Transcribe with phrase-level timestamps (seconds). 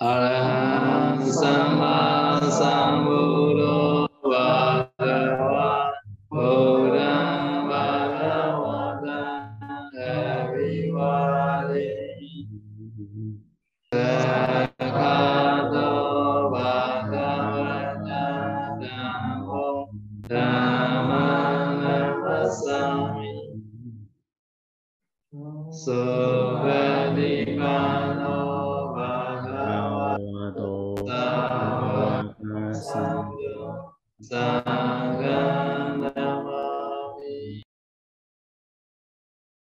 [0.00, 3.93] a la samma sambuddho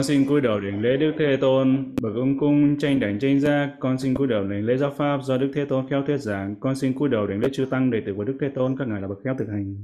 [0.07, 3.71] xin cúi đầu đảnh lễ Đức Thế Tôn, bậc ông cung tranh đảnh tranh gia,
[3.81, 6.55] Con xin cúi đầu đảnh lễ giáo pháp do Đức Thế Tôn khéo thuyết giảng.
[6.61, 8.89] Con xin cúi đầu đảnh lễ chư tăng đệ tử của Đức Thế Tôn, các
[8.89, 9.77] ngài là bậc khéo thực hành.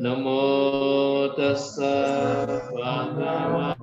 [0.00, 0.40] Namo
[1.38, 2.46] tassa
[2.78, 3.81] bhagavato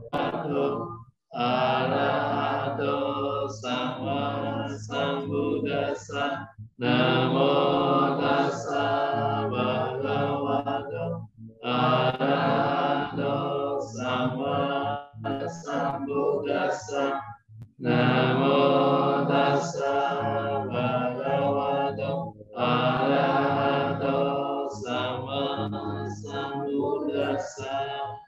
[27.40, 28.20] sambuddhassa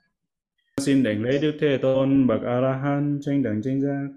[0.77, 4.07] xin đảnh lễ Đức Thế Tôn, bậc arahan tranh đẳng tranh giác.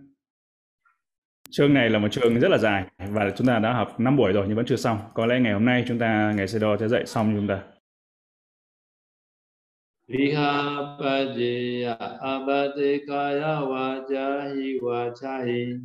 [1.50, 4.32] Chương này là một chương rất là dài và chúng ta đã học 5 buổi
[4.32, 4.98] rồi nhưng vẫn chưa xong.
[5.14, 7.62] Có lẽ ngày hôm nay chúng ta, ngày sẽ đo sẽ dạy xong chúng ta.
[10.08, 15.78] Vihapadeya abadekaya vajahi vachahi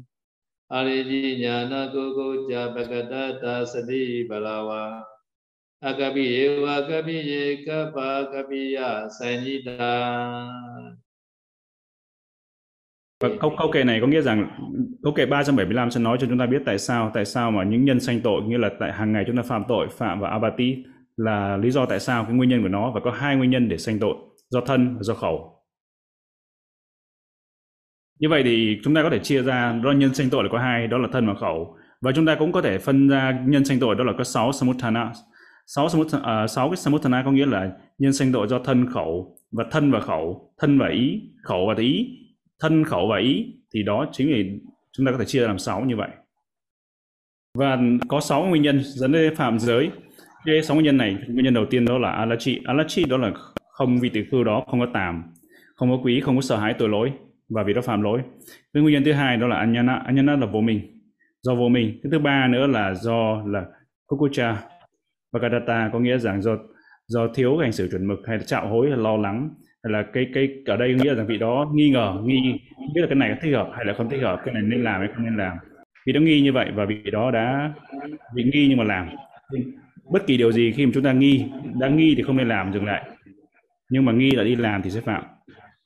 [0.69, 5.01] Ariji jnana kukucha bhagatata sadi balawa
[5.79, 6.81] Akabi eva
[7.65, 9.79] kapa akabiya sanyita
[13.19, 14.49] Và vâng, câu câu kệ này có nghĩa rằng
[15.03, 17.85] câu kệ 375 sẽ nói cho chúng ta biết tại sao tại sao mà những
[17.85, 20.83] nhân sanh tội, nghĩa là tại hàng ngày chúng ta phạm tội, phạm và abati,
[21.17, 23.69] là lý do tại sao cái nguyên nhân của nó và có hai nguyên nhân
[23.69, 24.15] để sanh tội,
[24.49, 25.63] do thân và do khẩu.
[28.19, 30.59] Như vậy thì chúng ta có thể chia ra do nhân sanh tội là có
[30.59, 33.65] hai, đó là thân và khẩu và chúng ta cũng có thể phân ra nhân
[33.65, 35.11] sanh tội đó là có sáu samutthana.
[35.75, 39.37] 6 samut uh, 6 cái samutthana có nghĩa là nhân sanh độ do thân khẩu
[39.51, 42.17] và thân và khẩu, thân và ý, khẩu và ý.
[42.59, 44.37] Thân khẩu và ý thì đó chính là
[44.91, 46.09] chúng ta có thể chia ra làm sáu như vậy.
[47.57, 49.91] Và có sáu nguyên nhân dẫn đến phạm giới.
[50.45, 52.59] Cái sáu nguyên nhân này nguyên nhân đầu tiên đó là alachi.
[52.65, 53.31] Alachi đó là
[53.71, 55.23] không vị tử khư đó không có tàm
[55.75, 57.11] không có quý không có sợ hãi tội lỗi
[57.49, 58.21] và vì đó phạm lỗi.
[58.73, 60.01] Cái nguyên nhân thứ hai đó là anyana.
[60.05, 61.01] Anyana là vô minh
[61.41, 61.99] do vô minh.
[62.03, 63.65] Cái thứ ba nữa là do là
[64.07, 64.57] kukucha
[65.31, 66.57] Bhagadatta có nghĩa rằng do
[67.07, 69.49] do thiếu hành xử chuẩn mực hay là trạo hối hay lo lắng
[69.83, 72.59] hay là cái cái ở đây nghĩa là vị đó nghi ngờ nghi
[72.95, 74.83] biết là cái này có thích hợp hay là không thích hợp cái này nên
[74.83, 75.57] làm hay không nên làm.
[76.05, 77.73] Vì đó nghi như vậy và vị đó đã
[78.35, 79.09] bị nghi nhưng mà làm.
[80.11, 81.45] Bất kỳ điều gì khi mà chúng ta nghi
[81.79, 83.09] đã nghi thì không nên làm dừng lại.
[83.89, 85.23] Nhưng mà nghi là đi làm thì sẽ phạm.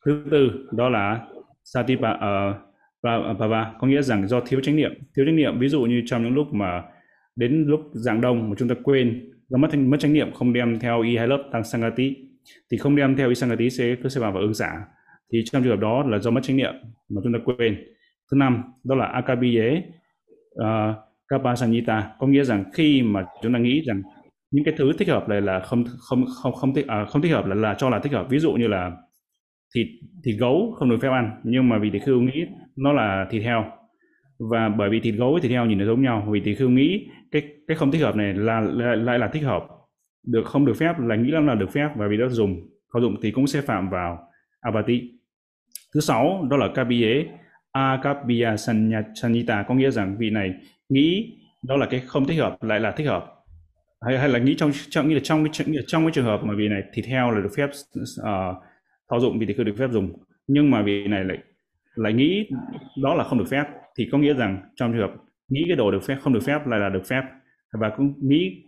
[0.05, 1.19] Thứ tư đó là
[1.63, 2.49] satipa ờ,
[3.07, 4.93] uh, bhava có nghĩa rằng do thiếu trách nhiệm.
[5.15, 6.83] Thiếu trách nhiệm ví dụ như trong những lúc mà
[7.35, 10.79] đến lúc dạng đông mà chúng ta quên do mất mất trách nhiệm không đem
[10.79, 12.15] theo y hai lớp tăng sangati
[12.71, 14.85] thì không đem theo y Isangati sẽ cứ sẽ vào ứng giả
[15.33, 16.73] thì trong trường hợp đó là do mất trách nhiệm
[17.09, 17.77] mà chúng ta quên.
[18.31, 19.83] Thứ năm đó là akabiye
[20.61, 20.95] uh,
[21.27, 22.11] kapasanyita.
[22.19, 24.01] Có nghĩa rằng khi mà chúng ta nghĩ rằng
[24.51, 27.31] những cái thứ thích hợp này là không không không không thích à, không thích
[27.31, 28.27] hợp là là cho là thích hợp.
[28.29, 28.91] Ví dụ như là
[29.75, 29.87] thịt
[30.23, 33.43] thịt gấu không được phép ăn nhưng mà vì tỷ khưu nghĩ nó là thịt
[33.43, 33.65] heo
[34.49, 36.69] và bởi vì thịt gấu với thịt heo nhìn nó giống nhau vì thì khưu
[36.69, 39.67] nghĩ cái cái không thích hợp này là lại, là, là thích hợp.
[40.27, 43.01] Được không được phép là nghĩ là, là được phép và vì đó dùng không
[43.01, 44.27] dụng thì cũng sẽ phạm vào
[44.59, 45.11] abati
[45.93, 47.25] thứ sáu đó là kabiye
[47.71, 48.55] akabiya
[49.15, 49.63] sanyita.
[49.67, 50.53] Có nghĩa rằng vị này
[50.89, 53.25] nghĩ đó là cái không thích hợp lại là thích hợp.
[54.01, 56.53] Hay, hay là nghĩ trong trong nghĩ là trong cái trong cái trường hợp mà
[56.57, 57.69] vị này thịt heo là được phép
[58.23, 58.55] ờ, uh,
[59.09, 60.13] thao dụng vì thì cứ được phép dùng.
[60.47, 61.37] Nhưng mà vị này lại
[61.95, 62.49] lại nghĩ
[63.03, 63.63] đó là không được phép.
[63.97, 65.13] Thì có nghĩa rằng trong trường hợp
[65.47, 67.21] nghĩ cái đồ được phép, không được phép lại là được phép.
[67.79, 68.63] Và cũng nghĩ,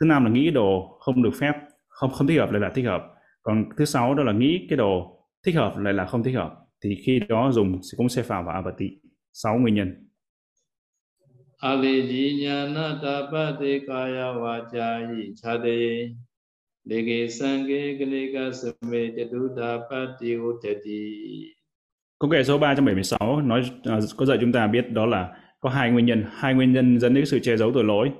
[0.00, 1.52] thứ năm là nghĩ cái đồ không được phép,
[1.88, 3.02] không không thích hợp lại là thích hợp.
[3.42, 6.54] Còn thứ sáu đó là nghĩ cái đồ thích hợp lại là không thích hợp.
[6.84, 8.86] Thì khi đó dùng cũng sẽ phạm vào tị
[9.32, 10.06] sáu nguyên nhân.
[11.60, 16.08] Alejinana tapati kaya vachayi chade.
[16.84, 21.59] Lege sange galega same chatuta tapati utati.
[22.20, 25.28] Câu nghệ số 376 nói uh, có dạy chúng ta biết đó là
[25.60, 28.10] có hai nguyên nhân, hai nguyên nhân dẫn đến sự che giấu tội lỗi.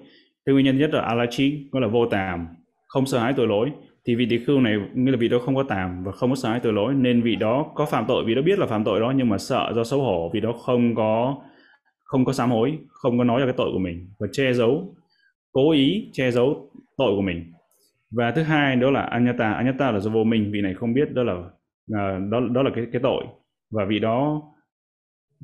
[0.47, 2.47] Cái nguyên nhân nhất là alachi, có là vô tàm,
[2.89, 3.71] không sợ hãi tội lỗi.
[4.07, 6.37] Thì vị tỷ khưu này nghĩa là vị đó không có tàm và không có
[6.37, 8.85] sợ hãi tội lỗi nên vị đó có phạm tội, vị đó biết là phạm
[8.85, 11.37] tội đó nhưng mà sợ do xấu hổ, vì đó không có
[12.11, 14.95] không có sám hối không có nói ra cái tội của mình và che giấu
[15.53, 17.53] cố ý che giấu tội của mình
[18.11, 21.13] và thứ hai đó là anyata anyata là do vô minh vị này không biết
[21.13, 23.25] đó là uh, đó đó là cái cái tội
[23.71, 24.43] và vị đó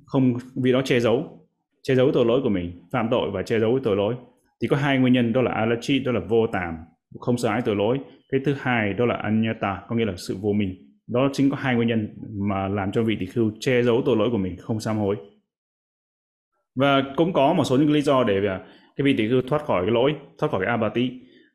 [0.05, 1.47] không, vị đó che giấu
[1.89, 4.15] che giấu tội lỗi của mình, phạm tội và che giấu tội lỗi.
[4.63, 6.75] Thì có hai nguyên nhân, đó là alachi, đó là vô tàm,
[7.21, 7.99] không sợ ái tội lỗi.
[8.33, 10.75] Cái thứ hai, đó là anyata, có nghĩa là sự vô minh.
[11.07, 12.09] Đó chính có hai nguyên nhân
[12.49, 15.17] mà làm cho vị tỷ khưu che giấu tội lỗi của mình, không sám hối.
[16.75, 18.61] Và cũng có một số những lý do để à,
[18.97, 21.11] cái vị tỷ khưu thoát khỏi cái lỗi, thoát khỏi cái abati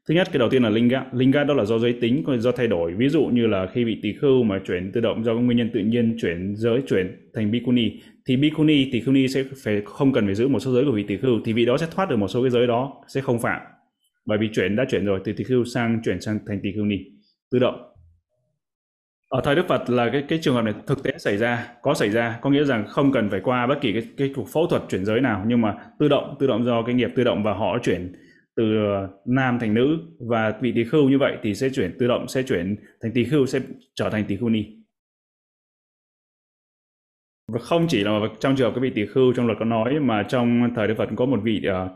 [0.08, 2.68] thứ nhất, cái đầu tiên là linga linga đó là do giới tính do thay
[2.68, 2.94] đổi.
[2.94, 5.70] Ví dụ như là khi bị tỳ khưu mà chuyển tự động do nguyên nhân
[5.74, 7.92] tự nhiên chuyển giới, chuyển thành bikuni
[8.28, 10.92] thì bikuni tỳ khưu ni sẽ phải không cần phải giữ một số giới của
[10.92, 13.22] vị tỳ khưu, thì vị đó sẽ thoát được một số cái giới đó, sẽ
[13.22, 13.62] không phạm.
[14.26, 16.86] Bởi vì chuyển đã chuyển rồi, từ tỳ khưu sang chuyển sang thành tỳ khưu
[16.86, 16.98] ni,
[17.52, 17.76] tự động.
[19.30, 21.94] Ở thời Đức Phật là cái cái trường hợp này thực tế xảy ra, có
[21.94, 22.40] xảy ra.
[22.42, 25.06] Có nghĩa rằng không cần phải qua bất kỳ cái cái cuộc phẫu thuật chuyển
[25.06, 27.78] giới nào, nhưng mà tự động tự động do cái nghiệp tự động và họ
[27.84, 28.14] chuyển
[28.62, 32.08] từ ờ, nam thành nữ và vị tỳ khưu như vậy thì sẽ chuyển tự
[32.08, 33.60] động sẽ chuyển thành tỳ khưu sẽ
[33.96, 34.66] trở thành tỳ khưu ni.
[37.48, 40.00] Và không chỉ là trong trường hợp cái vị tỳ khưu trong luật có nói
[40.00, 41.90] mà trong thời Đức Phật có một vị ờ,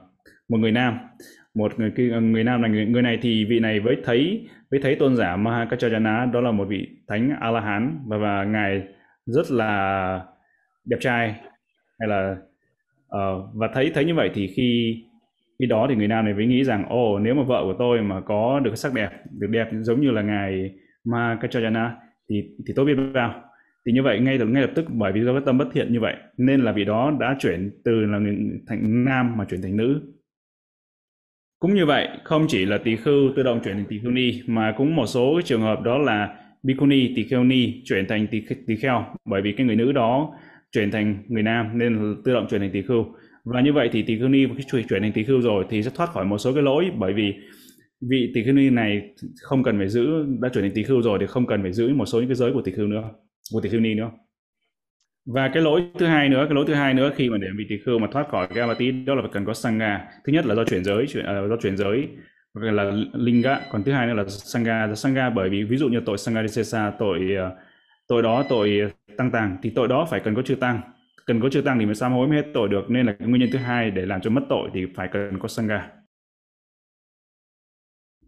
[0.49, 0.99] một người nam.
[1.53, 4.79] Một người ờ, người nam là người, người này thì vị này với thấy với
[4.83, 8.83] thấy tôn giả Mahakachayana đó là một vị thánh a la hán và, và ngài
[9.25, 10.21] rất là
[10.85, 11.35] đẹp trai
[11.99, 12.35] hay là
[13.15, 15.01] uh, và thấy thấy như vậy thì khi
[15.59, 17.75] khi đó thì người nam này mới nghĩ rằng ồ oh, nếu mà vợ của
[17.79, 20.71] tôi mà có được sắc đẹp được đẹp giống như là ngài
[21.05, 21.95] Ma Mahakachayana
[22.29, 23.41] thì thì tôi biết bao.
[23.85, 25.93] Thì như vậy ngay từ ngay lập tức bởi vì do cái tâm bất thiện
[25.93, 28.19] như vậy nên là vị đó đã chuyển từ là
[28.67, 30.01] thành nam mà chuyển thành nữ.
[31.59, 34.41] Cũng như vậy, không chỉ là tỳ khưu tự động chuyển thành tỳ khưu ni
[34.47, 38.41] mà cũng một số trường hợp đó là bikuni tỳ kheo ni chuyển thành tỳ
[38.67, 39.05] tỳ kheo.
[39.25, 40.33] Bởi vì cái người nữ đó
[40.71, 43.05] chuyển thành người nam nên tự động chuyển thành tỳ khưu.
[43.45, 45.91] Và như vậy thì tỳ khưu ni khi chuyển thành tỳ khưu rồi thì sẽ
[45.95, 46.91] thoát khỏi một số cái lỗi.
[46.97, 47.33] Bởi vì
[48.09, 49.01] vị tỳ khưu ni này
[49.41, 51.93] không cần phải giữ đã chuyển thành tỳ khưu rồi thì không cần phải giữ
[51.93, 53.03] một số những cái giới của tỳ khưu nữa,
[53.53, 54.11] của tỳ khưu ni nữa.
[55.33, 57.65] Và cái lỗi thứ hai nữa cái lỗi thứ hai nữa khi mà để vị
[57.69, 60.07] tỳ khưu mà thoát khỏi cái amati đó là phải cần có sangha.
[60.25, 62.07] Thứ nhất là do chuyển giới chuyển uh, do chuyển giới
[62.53, 63.59] là linga.
[63.71, 64.95] Còn thứ hai nữa là sangha.
[64.95, 67.53] Sangha bởi vì ví dụ như tội sangarisesa tội uh,
[68.07, 70.81] tội đó tội tăng tàng thì tội đó phải cần có chư tăng
[71.25, 73.27] cần có chư tăng thì mới sám hối mới hết tội được, nên là cái
[73.27, 75.89] nguyên nhân thứ hai để làm cho mất tội thì phải cần có sangha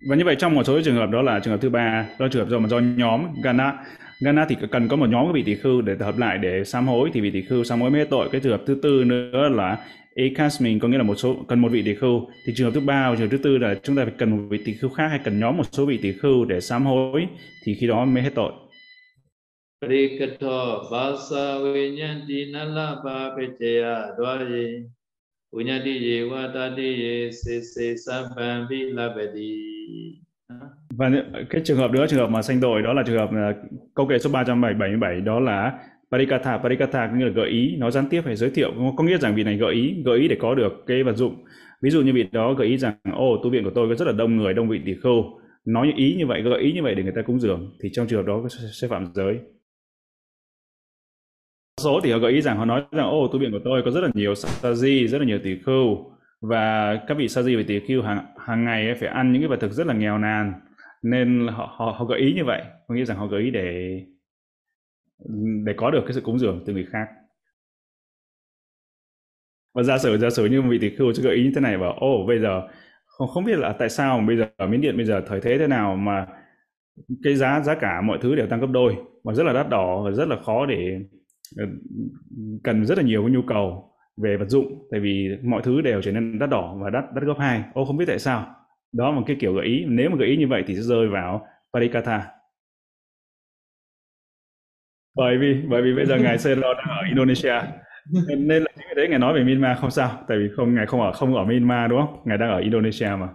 [0.09, 2.25] và như vậy trong một số trường hợp đó là trường hợp thứ ba, đó
[2.25, 3.73] là trường hợp do mà do nhóm gana.
[4.21, 6.88] Gana thì cần có một nhóm các vị tỷ khưu để hợp lại để sám
[6.88, 8.29] hối, thì vị tỷ khưu sám hối mới hết tội.
[8.31, 9.77] Cái trường hợp thứ tư nữa là
[10.15, 12.27] Ekasmin có nghĩa là một số, cần một vị tỷ khưu.
[12.45, 14.43] Thì trường hợp thứ ba trường hợp thứ tư là chúng ta phải cần một
[14.50, 17.27] vị tỷ khưu khác hay cần nhóm một số vị tỷ khưu để sám hối
[17.65, 18.51] thì khi đó mới hết tội.
[19.81, 23.82] ပရိကထောဘာသာဝိညာတိနလပါပစ္စယ
[24.19, 24.66] ဒွါယေ
[25.54, 29.52] ဝိညာတိယေဝတတိယေစေစေသဗ္ဗံပိလပတိ
[30.99, 31.10] và
[31.50, 33.52] cái trường hợp nữa trường hợp mà sanh tội đó là trường hợp là
[33.94, 35.72] câu kệ số 377 đó là
[36.10, 39.19] Parikatha Parikatha có nghĩa là gợi ý nó gián tiếp phải giới thiệu có nghĩa
[39.19, 41.44] rằng vị này gợi ý gợi ý để có được cái vật dụng
[41.82, 44.06] ví dụ như vị đó gợi ý rằng ô tu viện của tôi có rất
[44.08, 45.25] là đông người đông vị tỷ khưu
[45.64, 48.06] nói ý như vậy gợi ý như vậy để người ta cúng dường thì trong
[48.06, 48.49] trường hợp đó
[48.81, 49.38] sẽ phạm giới
[51.81, 53.91] số thì họ gợi ý rằng họ nói rằng ô tu viện của tôi có
[53.91, 56.12] rất là nhiều saji rất là nhiều tỷ khưu.
[56.41, 59.57] Và các vị saji và tỷ khưu hàng hàng ngày phải ăn những cái vật
[59.62, 60.53] thực rất là nghèo nàn.
[61.03, 62.63] Nên họ, họ họ gợi ý như vậy.
[62.88, 64.01] Có nghĩa rằng họ gợi ý để
[65.65, 67.07] để có được cái sự cúng dường từ người khác.
[69.74, 71.77] Và giả sử giả sử như một vị tỷ khưu gợi ý như thế này
[71.77, 72.62] bảo ô bây giờ
[73.05, 75.57] không không biết là tại sao bây giờ ở miến điện bây giờ thời thế
[75.57, 76.27] thế nào mà
[77.24, 80.01] cái giá giá cả mọi thứ đều tăng gấp đôi và rất là đắt đỏ
[80.03, 81.00] và rất là khó để
[81.58, 81.66] Ờ,
[82.63, 86.01] cần rất là nhiều cái nhu cầu về vật dụng tại vì mọi thứ đều
[86.01, 87.63] trở nên đắt đỏ và đắt đắt gấp hai.
[87.74, 88.56] Ô không biết tại sao.
[88.94, 89.86] Đó là một cái kiểu gợi ý.
[89.88, 92.25] Nếu mà gợi ý như vậy thì sẽ rơi vào parikatha.
[95.16, 97.54] Bởi vì bởi vì bây giờ ngài Sero đang ở Indonesia.
[98.27, 100.75] Nên, nên là chính cái đấy ngài nói về Myanmar không sao tại vì không
[100.75, 102.22] ngài không ở không ở Myanmar đúng không?
[102.25, 103.27] Ngài đang ở Indonesia mà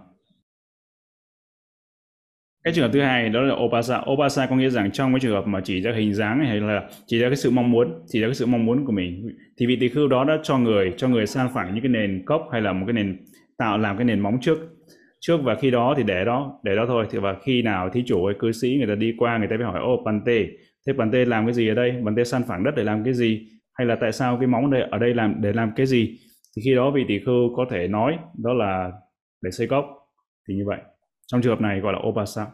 [2.63, 5.33] cái trường hợp thứ hai đó là opasa opasa có nghĩa rằng trong cái trường
[5.33, 8.21] hợp mà chỉ ra hình dáng hay là chỉ ra cái sự mong muốn, chỉ
[8.21, 9.27] ra cái sự mong muốn của mình,
[9.57, 12.23] thì vị tỳ khưu đó đã cho người cho người san phẳng những cái nền
[12.25, 13.17] cốc hay là một cái nền
[13.57, 14.57] tạo, làm cái nền móng trước.
[15.19, 17.05] Trước và khi đó thì để đó để đó thôi.
[17.11, 19.57] Thì và khi nào thí chủ hay cư sĩ người ta đi qua, người ta
[19.57, 20.45] mới hỏi, ô, pante,
[20.87, 21.93] thế pante làm cái gì ở đây?
[22.05, 23.47] Pante san phẳng đất để làm cái gì?
[23.73, 26.17] Hay là tại sao cái móng đây, ở đây làm, để làm cái gì?
[26.55, 28.91] Thì khi đó vị tỷ khưu có thể nói, đó là
[29.41, 29.85] để xây cốc.
[30.47, 30.79] Thì như vậy
[31.33, 32.45] trong trường hợp này gọi là opasa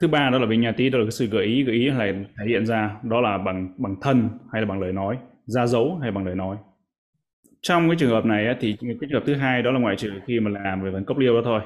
[0.00, 2.12] thứ ba đó là nhà tí đó là cái sự gợi ý gợi ý là
[2.38, 5.98] thể hiện ra đó là bằng bằng thân hay là bằng lời nói, ra dấu
[6.02, 6.56] hay bằng lời nói.
[7.62, 10.10] Trong cái trường hợp này thì cái trường hợp thứ hai đó là ngoại trừ
[10.26, 11.60] khi mà làm về phần cốc liêu đó thôi.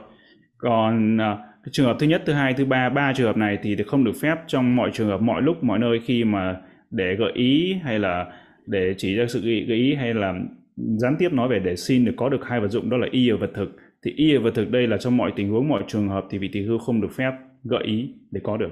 [0.58, 3.58] Còn à, cái trường hợp thứ nhất, thứ hai, thứ ba ba trường hợp này
[3.62, 7.14] thì không được phép trong mọi trường hợp, mọi lúc, mọi nơi khi mà để
[7.18, 8.32] gợi ý hay là
[8.66, 10.34] để chỉ ra sự gợi ý hay là
[10.76, 13.30] gián tiếp nói về để xin được có được hai vật dụng đó là y
[13.30, 16.08] và vật thực thì y và thực đây là trong mọi tình huống mọi trường
[16.08, 17.32] hợp thì vị tỳ hưu không được phép
[17.64, 18.70] gợi ý để có được.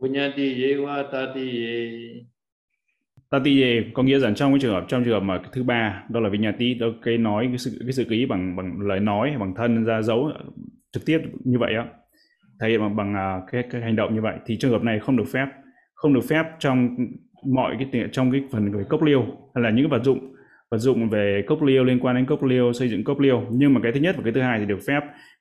[0.00, 0.54] Vinyati
[3.30, 6.04] tati ye có nghĩa rằng trong cái trường hợp trong trường hợp mà thứ ba
[6.10, 9.36] đó là vinyati đó cái nói cái sự cái sự ký bằng bằng lời nói
[9.40, 10.30] bằng thân ra dấu
[10.92, 11.84] trực tiếp như vậy á
[12.60, 14.98] thể hiện bằng, bằng à, cái, cái hành động như vậy thì trường hợp này
[14.98, 15.46] không được phép.
[15.94, 16.96] Không được phép trong
[17.54, 19.22] mọi cái trong cái phần về cốc liêu
[19.54, 20.34] hay là những cái vật dụng
[20.70, 23.74] vật dụng về cốc liêu liên quan đến cốc liêu xây dựng cốc liêu nhưng
[23.74, 25.00] mà cái thứ nhất và cái thứ hai thì được phép.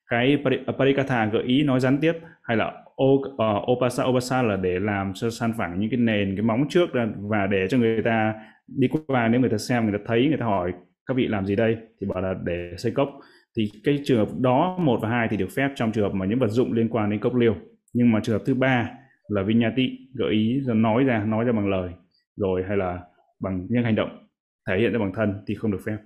[0.09, 4.79] Cái à, parikatha gợi ý nói gián tiếp hay là uh, opasa opasa là để
[4.79, 8.33] làm cho san phẳng những cái nền cái móng trước và để cho người ta
[8.67, 9.27] đi qua.
[9.27, 10.73] Nếu người ta xem người ta thấy người ta hỏi
[11.05, 13.09] các vị làm gì đây thì bảo là để xây cốc.
[13.57, 16.25] Thì cái trường hợp đó một và hai thì được phép trong trường hợp mà
[16.25, 17.55] những vật dụng liên quan đến cốc liêu
[17.93, 18.89] nhưng mà trường hợp thứ ba
[19.27, 21.89] là vinyati gợi ý nói ra nói ra bằng lời
[22.35, 22.99] rồi hay là
[23.39, 24.28] bằng những hành động
[24.67, 25.97] thể hiện ra bằng thân thì không được phép.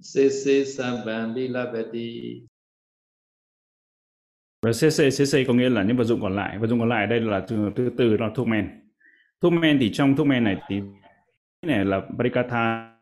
[0.00, 2.42] Sese Sambandilabati
[4.62, 6.58] và CC CC có nghĩa là những vật dụng còn lại.
[6.58, 8.70] Vật dụng còn lại đây là từ từ từ là thuốc men.
[9.40, 10.80] Thuốc men thì trong thuốc men này thì
[11.66, 12.92] này là Parikatha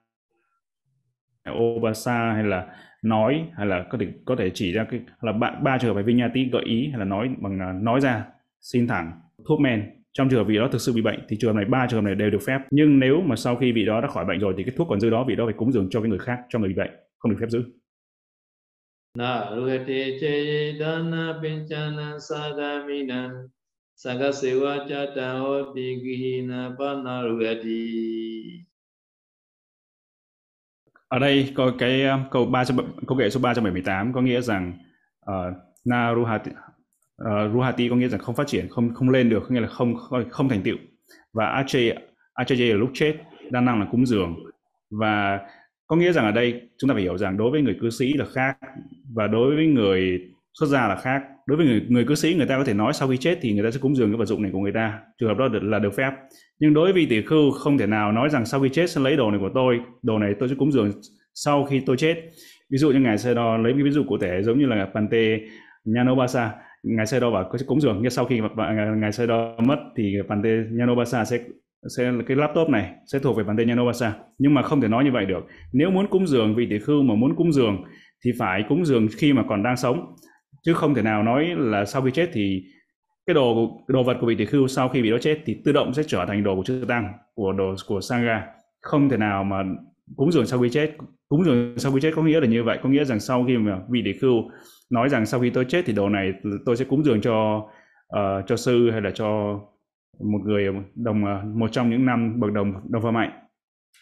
[1.50, 5.50] Obasa hay là nói hay là có thể có thể chỉ ra cái là ba,
[5.62, 8.26] ba trường hợp Vinyati gợi ý hay là nói bằng à, nói ra
[8.60, 9.20] xin thẳng.
[9.48, 11.64] Thuốc men trong trường hợp vị đó thực sự bị bệnh thì trường hợp này
[11.64, 12.58] ba trường hợp này đều được phép.
[12.70, 15.00] Nhưng nếu mà sau khi vị đó đã khỏi bệnh rồi thì cái thuốc còn
[15.00, 16.90] dư đó vị đó phải cúng dường cho cái người khác cho người bị bệnh
[17.18, 17.62] không được phép giữ.
[19.18, 23.30] Na ruhate che dana pinchana sadamina
[23.96, 27.90] sagasewa chata hoti gihina pana ruhati
[31.08, 32.64] ở đây có cái um, câu ba
[33.06, 34.72] câu kệ số 378 có nghĩa rằng
[35.30, 36.50] uh, na ruhati
[37.24, 39.68] uh, Ruhati có nghĩa là không phát triển, không không lên được, có nghĩa là
[39.68, 39.94] không
[40.30, 40.76] không thành tựu.
[41.32, 41.96] Và Achay
[42.34, 43.14] Achay là lúc chết,
[43.50, 44.36] đa năng là cúng dường.
[44.90, 45.40] Và
[45.86, 48.12] có nghĩa rằng ở đây chúng ta phải hiểu rằng đối với người cư sĩ
[48.12, 48.56] là khác
[49.14, 50.20] và đối với người
[50.60, 51.22] xuất gia là khác.
[51.46, 53.52] Đối với người người cư sĩ người ta có thể nói sau khi chết thì
[53.52, 55.48] người ta sẽ cúng dường cái vật dụng này của người ta, trường hợp đó
[55.62, 56.10] là được phép.
[56.58, 59.16] Nhưng đối với tỷ khưu không thể nào nói rằng sau khi chết sẽ lấy
[59.16, 60.92] đồ này của tôi, đồ này tôi sẽ cúng dường
[61.34, 62.14] sau khi tôi chết.
[62.70, 64.88] Ví dụ như ngài sẽ Đo lấy cái ví dụ cụ thể giống như là
[64.94, 65.38] Pante
[65.84, 69.26] Nyanobasa ngài sơ đo bảo, có cúng dường nhưng sau khi mà à, ngài sơ
[69.26, 71.38] đo mất thì bàn tay Yanobasa sẽ
[71.96, 75.04] sẽ, cái laptop này sẽ thuộc về bàn tay Yanobasa nhưng mà không thể nói
[75.04, 75.46] như vậy được.
[75.72, 77.84] Nếu muốn cúng dường, vị tỷ khưu mà muốn cúng dường
[78.24, 80.14] thì phải cúng dường khi mà còn đang sống.
[80.62, 82.62] Chứ không thể nào nói là sau khi chết thì
[83.26, 85.56] cái đồ cái đồ vật của vị tỷ khưu sau khi bị đó chết thì
[85.64, 88.46] tự động sẽ trở thành đồ của chư tăng, của đồ, của sangha.
[88.80, 89.64] Không thể nào mà
[90.16, 90.92] cúng dường sau khi chết,
[91.28, 92.78] cúng dường sau khi chết có nghĩa là như vậy.
[92.82, 94.50] Có nghĩa rằng sau khi mà vị tỷ khưu
[94.90, 96.32] nói rằng sau khi tôi chết thì đồ này
[96.66, 97.56] tôi sẽ cúng dường cho
[98.16, 99.60] uh, cho sư hay là cho
[100.20, 103.30] một người đồng uh, một trong những năm bậc đồng đồng phạm mạnh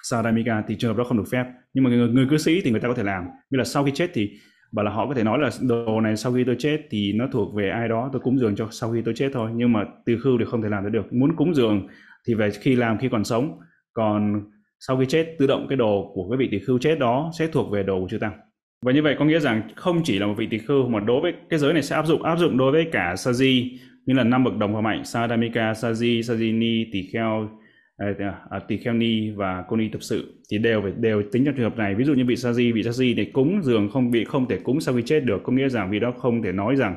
[0.02, 1.44] Saramika thì trường hợp đó không được phép.
[1.74, 3.24] Nhưng mà người, người cư sĩ thì người ta có thể làm.
[3.50, 4.30] Như là sau khi chết thì
[4.72, 7.26] bảo là họ có thể nói là đồ này sau khi tôi chết thì nó
[7.32, 9.50] thuộc về ai đó tôi cúng dường cho sau khi tôi chết thôi.
[9.54, 11.86] Nhưng mà từ khưu thì không thể làm được muốn cúng dường
[12.26, 13.58] thì về khi làm khi còn sống.
[13.92, 14.42] Còn
[14.80, 17.46] sau khi chết tự động cái đồ của cái vị tỷ khưu chết đó sẽ
[17.46, 18.32] thuộc về đồ của chư tăng
[18.82, 21.20] và như vậy có nghĩa rằng không chỉ là một vị tỳ khưu mà đối
[21.20, 23.68] với cái giới này sẽ áp dụng áp dụng đối với cả Saji
[24.06, 27.48] như là năm bậc đồng hòa mạnh Sadamika, Saji, Sajini, tỳ kheo,
[27.96, 31.22] à, à, à, tỳ kheo ni và cô ni tập sự thì đều phải đều
[31.32, 31.94] tính trong trường hợp này.
[31.94, 34.80] Ví dụ như vị Saji, vị Saji thì cúng dường không bị không thể cúng
[34.80, 35.40] sau khi chết được.
[35.42, 36.96] Có nghĩa rằng vì đó không thể nói rằng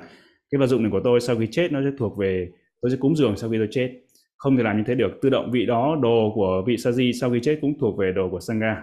[0.51, 2.47] cái vật dụng này của tôi sau khi chết nó sẽ thuộc về
[2.81, 3.91] tôi sẽ cúng dường sau khi tôi chết.
[4.37, 5.11] Không thể làm như thế được.
[5.21, 8.29] Tự động vị đó đồ của vị Saji sau khi chết cũng thuộc về đồ
[8.29, 8.75] của Sangha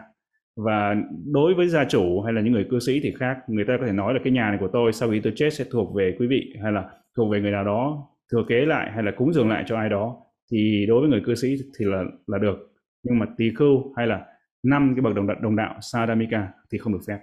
[0.64, 0.96] và
[1.32, 3.38] đối với gia chủ hay là những người cư sĩ thì khác.
[3.48, 5.54] Người ta có thể nói là cái nhà này của tôi sau khi tôi chết
[5.54, 6.84] sẽ thuộc về quý vị hay là
[7.16, 9.88] thuộc về người nào đó thừa kế lại hay là cúng dường lại cho ai
[9.88, 10.16] đó.
[10.52, 12.72] Thì đối với người cư sĩ thì là là được.
[13.02, 14.24] Nhưng mà tỳ khưu hay là
[14.62, 17.18] năm cái bậc đồng đạo, đồng đạo sadamika thì không được phép.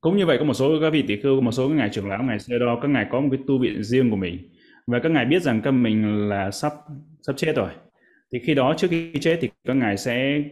[0.00, 2.08] Cũng như vậy có một số các vị tỷ khưu một số các ngài trưởng
[2.08, 4.38] lão ngài sơ đo các ngài có một cái tu viện riêng của mình.
[4.86, 6.72] Và các ngài biết rằng các mình là sắp
[7.22, 7.70] sắp chết rồi.
[8.32, 10.42] Thì khi đó trước khi chết thì các ngài sẽ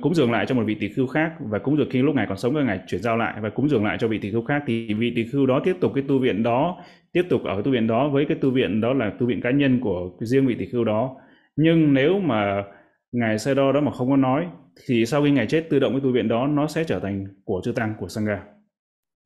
[0.00, 2.26] cúng dường lại cho một vị tỷ khưu khác và cúng dường khi lúc ngài
[2.28, 4.42] còn sống các ngài chuyển giao lại và cúng dường lại cho vị tỷ khưu
[4.42, 7.62] khác, thì vị tỷ khưu đó tiếp tục cái tu viện đó, tiếp tục ở
[7.64, 10.46] tu viện đó với cái tu viện đó là tu viện cá nhân của riêng
[10.46, 11.16] vị tỷ khưu đó.
[11.56, 12.64] Nhưng nếu mà
[13.12, 14.46] ngài sơ đo đó mà không có nói,
[14.86, 17.24] thì sau khi ngài chết, tự động cái tu viện đó nó sẽ trở thành
[17.44, 18.44] của chư tăng, của sangha.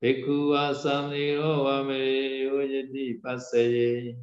[0.02, 0.52] Bhikkhu
[3.24, 4.14] passaye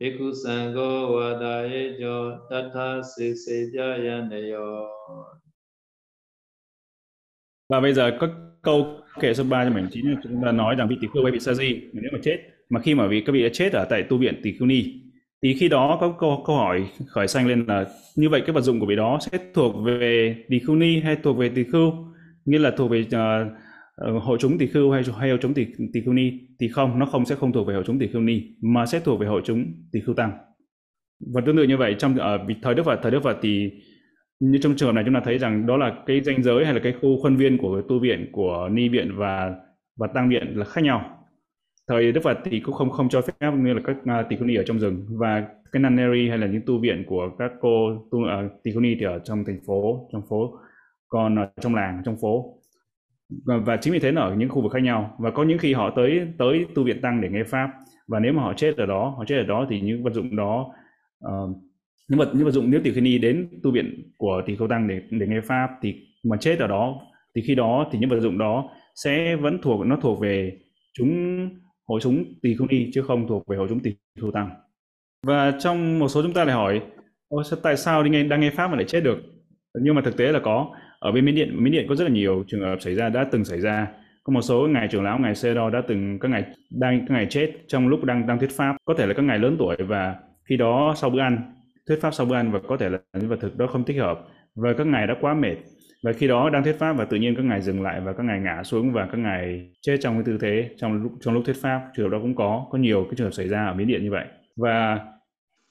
[0.00, 4.88] Bhikkhu sangho vadaye jo tatha se se jaya nayo
[7.72, 8.30] và bây giờ các
[8.62, 8.86] câu
[9.20, 11.32] kệ số 3 cho mảnh chính là chúng ta nói rằng vị tỷ khưu hay
[11.32, 12.38] vị sa di nếu mà chết.
[12.70, 14.84] Mà khi mà vị các vị đã chết ở tại tu viện tỷ khưu ni
[15.42, 17.86] thì khi đó có câu, câu hỏi khởi sanh lên là
[18.16, 21.16] như vậy cái vật dụng của vị đó sẽ thuộc về tỷ khưu ni hay
[21.16, 21.92] thuộc về tỷ khưu?
[22.44, 23.46] Nghĩa là thuộc về ờ,
[23.96, 26.32] ờ, uh, hội chúng tỷ khưu hay hay hội chúng tỷ tỷ khưu ni?
[26.60, 29.00] Thì không nó không sẽ không thuộc về hội chúng tỷ khưu ni mà sẽ
[29.00, 30.32] thuộc về hội chúng tỷ khưu tăng.
[31.34, 33.38] Và tương tự như vậy trong ờ, ở uh, thời đức phật thời đức phật
[33.42, 33.70] thì
[34.50, 36.74] như trong trường hợp này chúng ta thấy rằng đó là cái danh giới hay
[36.74, 39.54] là cái khu khuôn viên của tu viện của ni viện và
[39.96, 41.18] và tăng viện là khác nhau.
[41.88, 44.46] Thời đức phật thì cũng không không cho phép như là các uh, tỳ khưu
[44.46, 45.06] ni ở trong rừng.
[45.08, 48.80] Và cái nunnery hay là những tu viện của các cô tu uh, tỳ khưu
[48.80, 50.58] ni thì ở trong thành phố trong phố
[51.08, 52.54] còn ở trong làng trong phố.
[53.44, 55.16] Và, và chính vì thế ở những khu vực khác nhau.
[55.18, 57.70] Và có những khi họ tới tới tu viện tăng để nghe pháp.
[58.08, 60.36] Và nếu mà họ chết ở đó họ chết ở đó thì những vật dụng
[60.36, 60.66] đó
[61.26, 61.56] uh,
[62.08, 64.68] nhưng vật nhưng vật dụng nếu tỷ khưu ni đến tu viện của tỷ khâu
[64.68, 65.94] tăng để để nghe pháp thì
[66.24, 67.00] mà chết ở đó,
[67.34, 70.52] thì khi đó thì những vật dụng đó sẽ vẫn thuộc, nó thuộc về
[70.92, 71.48] chúng,
[71.88, 74.50] hội chúng tỷ không ni chứ không thuộc về hội chúng tỷ khưu tăng.
[75.26, 76.80] Và trong một số chúng ta lại hỏi
[77.62, 79.18] tại sao đi nghe, đang nghe pháp mà lại chết được?
[79.80, 80.70] Nhưng mà thực tế là có.
[80.98, 83.24] Ở bên miến điện miến điện có rất là nhiều trường hợp xảy ra, đã
[83.32, 83.88] từng xảy ra.
[84.24, 87.14] Có một số ngài trưởng lão, ngài sê đo đã từng, các ngài đang, các
[87.14, 88.76] ngài chết trong lúc đang đang thuyết pháp.
[88.84, 90.16] Có thể là các ngài lớn tuổi và
[90.48, 93.28] khi đó sau bữa ăn thuyết pháp sau bữa ăn và có thể là những
[93.28, 94.20] vật thực đó không thích hợp.
[94.54, 95.56] Và các ngài đã quá mệt.
[96.04, 98.22] Và khi đó đang thuyết pháp và tự nhiên các ngài dừng lại và các
[98.22, 101.42] ngài ngã xuống và các ngài chết trong cái tư thế trong lúc trong lúc
[101.46, 103.74] thuyết pháp trường hợp đó cũng có có nhiều cái trường hợp xảy ra ở
[103.74, 104.24] miến điện như vậy.
[104.56, 105.00] Và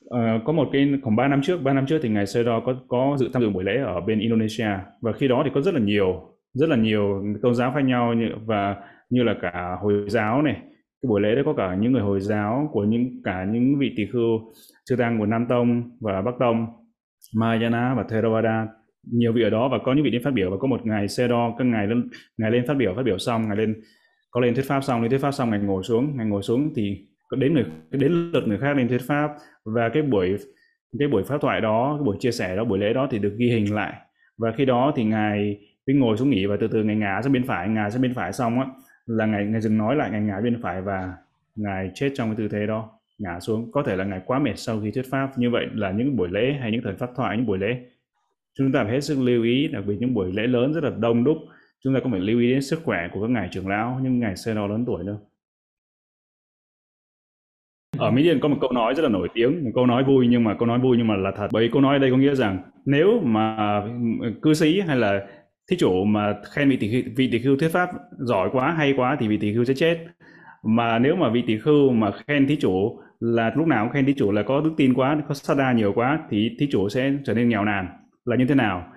[0.05, 2.75] uh, có một cái khoảng 3 năm trước 3 năm trước thì ngài Sơ có
[2.87, 4.69] có dự tham dự buổi lễ ở bên Indonesia.
[5.01, 8.13] Và khi đó thì có rất là nhiều rất là nhiều tôn giáo khác nhau
[8.13, 8.75] như, và
[9.09, 10.55] như là cả hồi giáo này
[11.01, 13.93] cái buổi lễ đấy có cả những người hồi giáo của những, cả những vị
[13.97, 14.53] tỳ khưu
[14.85, 16.67] chư tăng của Nam Tông và Bắc Tông,
[17.35, 18.67] Mahayana và Theravada.
[19.11, 20.51] Nhiều vị ở đó và có những vị đến phát biểu.
[20.51, 23.17] Và có một ngày xe đo, các ngày lên ngày lên phát biểu phát biểu
[23.17, 23.75] xong ngày lên,
[24.31, 26.73] có lên thuyết pháp xong, lên thuyết pháp xong ngày ngồi xuống ngày ngồi xuống
[26.75, 29.31] thì có đến người, đến lượt người khác lên thuyết pháp.
[29.65, 30.35] Và cái buổi
[30.99, 33.35] cái buổi pháp thoại đó, cái buổi chia sẻ đó, buổi lễ đó thì được
[33.37, 33.93] ghi hình lại.
[34.37, 37.33] Và khi đó thì ngài mới ngồi xuống nghỉ và từ từ ngài ngã sang
[37.33, 38.65] bên phải ngã sang bên phải xong á
[39.17, 41.13] là ngài ngài dừng nói lại ngài ngã bên phải và
[41.55, 43.71] ngài chết trong cái tư thế đó ngã xuống.
[43.71, 45.37] Có thể là ngài quá mệt sau khi thuyết pháp.
[45.37, 47.81] Như vậy là những buổi lễ hay những thời pháp thoại, những buổi lễ,
[48.53, 50.91] chúng ta phải hết sức lưu ý, đặc biệt những buổi lễ lớn rất là
[50.99, 51.37] đông đúc.
[51.83, 54.19] Chúng ta cũng phải lưu ý đến sức khỏe của các ngài trưởng lão, những
[54.19, 55.17] ngài sơ nó lớn tuổi nữa.
[57.97, 60.27] Ở Mỹ Điền có một câu nói rất là nổi tiếng, một câu nói vui
[60.29, 61.47] nhưng mà, câu nói vui nhưng mà là thật.
[61.51, 63.81] Bởi câu nói ở đây có nghĩa rằng nếu mà
[64.41, 65.27] cư sĩ hay là
[65.69, 68.93] thí chủ mà khen vị tỷ khưu, vị tỷ khưu thuyết pháp giỏi quá hay
[68.97, 69.97] quá thì vị tỷ khưu sẽ chết.
[70.63, 74.05] Mà nếu mà vị tỷ khưu mà khen thí chủ là lúc nào cũng khen
[74.05, 77.11] thí chủ là có đức tin quá có sada nhiều quá thì thí chủ sẽ
[77.25, 77.87] trở nên nghèo nàn.
[78.25, 78.87] Là như thế nào?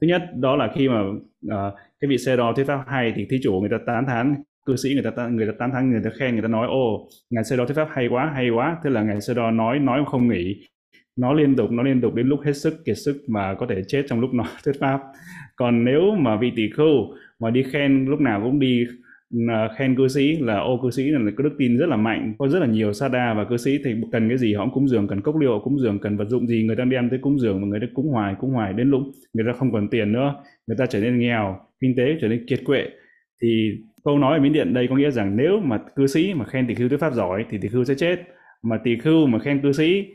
[0.00, 3.26] Thứ nhất đó là khi mà uh, cái vị xe đo thuyết pháp hay thì
[3.30, 4.34] thí chủ người ta tán thán
[4.66, 7.08] cư sĩ người ta người ta tán thán người ta khen người ta nói ô
[7.30, 8.76] ngài xe đo thuyết pháp hay quá hay quá.
[8.84, 10.54] Tức là ngài xe đo nói nói không nghỉ.
[11.16, 13.82] Nó liên tục nó liên tục đến lúc hết sức kiệt sức mà có thể
[13.88, 15.00] chết trong lúc nó thuyết pháp
[15.56, 18.86] còn nếu mà vị tỷ khưu mà đi khen lúc nào cũng đi
[19.48, 22.34] à, khen cư sĩ là, ô, cư sĩ là có đức tin rất là mạnh,
[22.38, 24.88] có rất là nhiều sada và cư sĩ thì cần cái gì họ cũng cúng
[24.88, 27.38] dường, cần cốc liệu cúng dường, cần vật dụng gì người ta đem tới cúng
[27.38, 29.02] dường mà người ta cúng hoài cúng hoài đến lúc
[29.34, 30.34] người ta không còn tiền nữa,
[30.66, 32.88] người ta trở nên nghèo, kinh tế trở nên kiệt quệ.
[33.42, 36.44] Thì câu nói ở miến điện đây có nghĩa rằng nếu mà cư sĩ mà
[36.44, 38.20] khen tỷ khưu thuyết pháp giỏi thì tỷ khưu sẽ chết,
[38.62, 40.06] mà tỷ khưu mà khen cư sĩ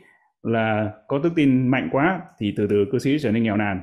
[0.42, 3.80] là có đức tin mạnh quá thì từ từ cư sĩ trở nên nghèo nàn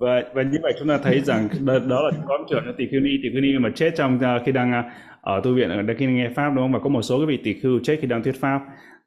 [0.00, 3.00] và và như vậy chúng ta thấy rằng đó, đó là có trường tỷ khưu
[3.00, 3.10] ni.
[3.22, 4.84] Tỷ khưu ni mà chết trong uh, khi đang uh,
[5.20, 6.72] ở tu viện ở khi nghe pháp đúng không?
[6.72, 8.60] Và có một số cái vị tỷ khưu chết khi đang thuyết pháp.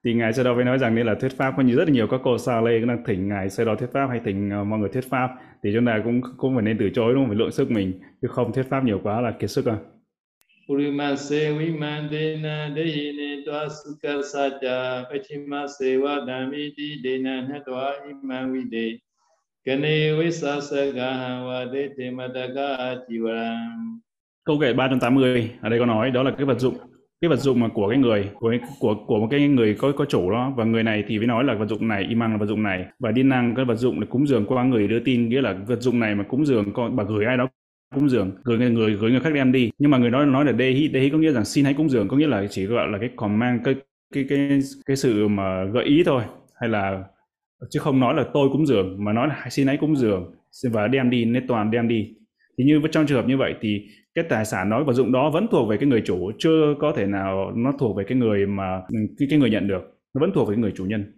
[0.03, 1.53] Thì ngài sẽ đâu mới nói rằng đây là thuyết pháp.
[1.57, 3.89] Có nhiều rất là nhiều các cô sa lê đang thỉnh ngài sau đó thuyết
[3.93, 5.29] pháp hay thỉnh uh, mọi người thuyết pháp.
[5.63, 7.29] Thì chúng ta cũng cũng phải nên từ chối đúng không?
[7.29, 9.75] Phải lượng sức mình chứ không thuyết pháp nhiều quá là kiệt sức à.
[10.67, 17.47] Purimase vimandena deyine tva sukasacha pachimase vadamiti dena
[22.17, 22.95] natva
[24.45, 26.77] Câu kệ 380 ở đây có nói, đó là cái vật dụng,
[27.21, 30.05] cái vật dụng mà của cái người, của của của một cái người có có
[30.05, 30.53] chủ đó.
[30.57, 32.85] Và người này thì mới nói là vật dụng này imang là vật dụng này.
[32.99, 35.53] Và đi năng cái vật dụng để cúng dường qua người đưa tin, nghĩa là
[35.67, 37.47] vật dụng này mà cúng dường, con, bà gửi ai đó
[37.95, 39.71] cúng dường, gửi người người, gửi người khác đem đi.
[39.77, 41.89] Nhưng mà người nói nói là đây hi đây có nghĩa rằng xin hãy cúng
[41.89, 43.75] dường, có nghĩa là chỉ gọi là cái còn mang cái
[44.13, 46.23] cái cái cái sự mà gợi ý thôi,
[46.59, 47.03] hay là
[47.69, 50.31] chứ không nói là tôi cúng dường mà nói là xin ấy cúng dường
[50.71, 52.13] và đem đi nên toàn đem đi.
[52.57, 55.29] Thì như trong trường hợp như vậy thì cái tài sản đó vật dụng đó
[55.29, 58.45] vẫn thuộc về cái người chủ chưa có thể nào nó thuộc về cái người
[58.45, 58.81] mà
[59.19, 59.81] cái, cái người nhận được.
[60.13, 61.13] Nó vẫn thuộc về người chủ nhân.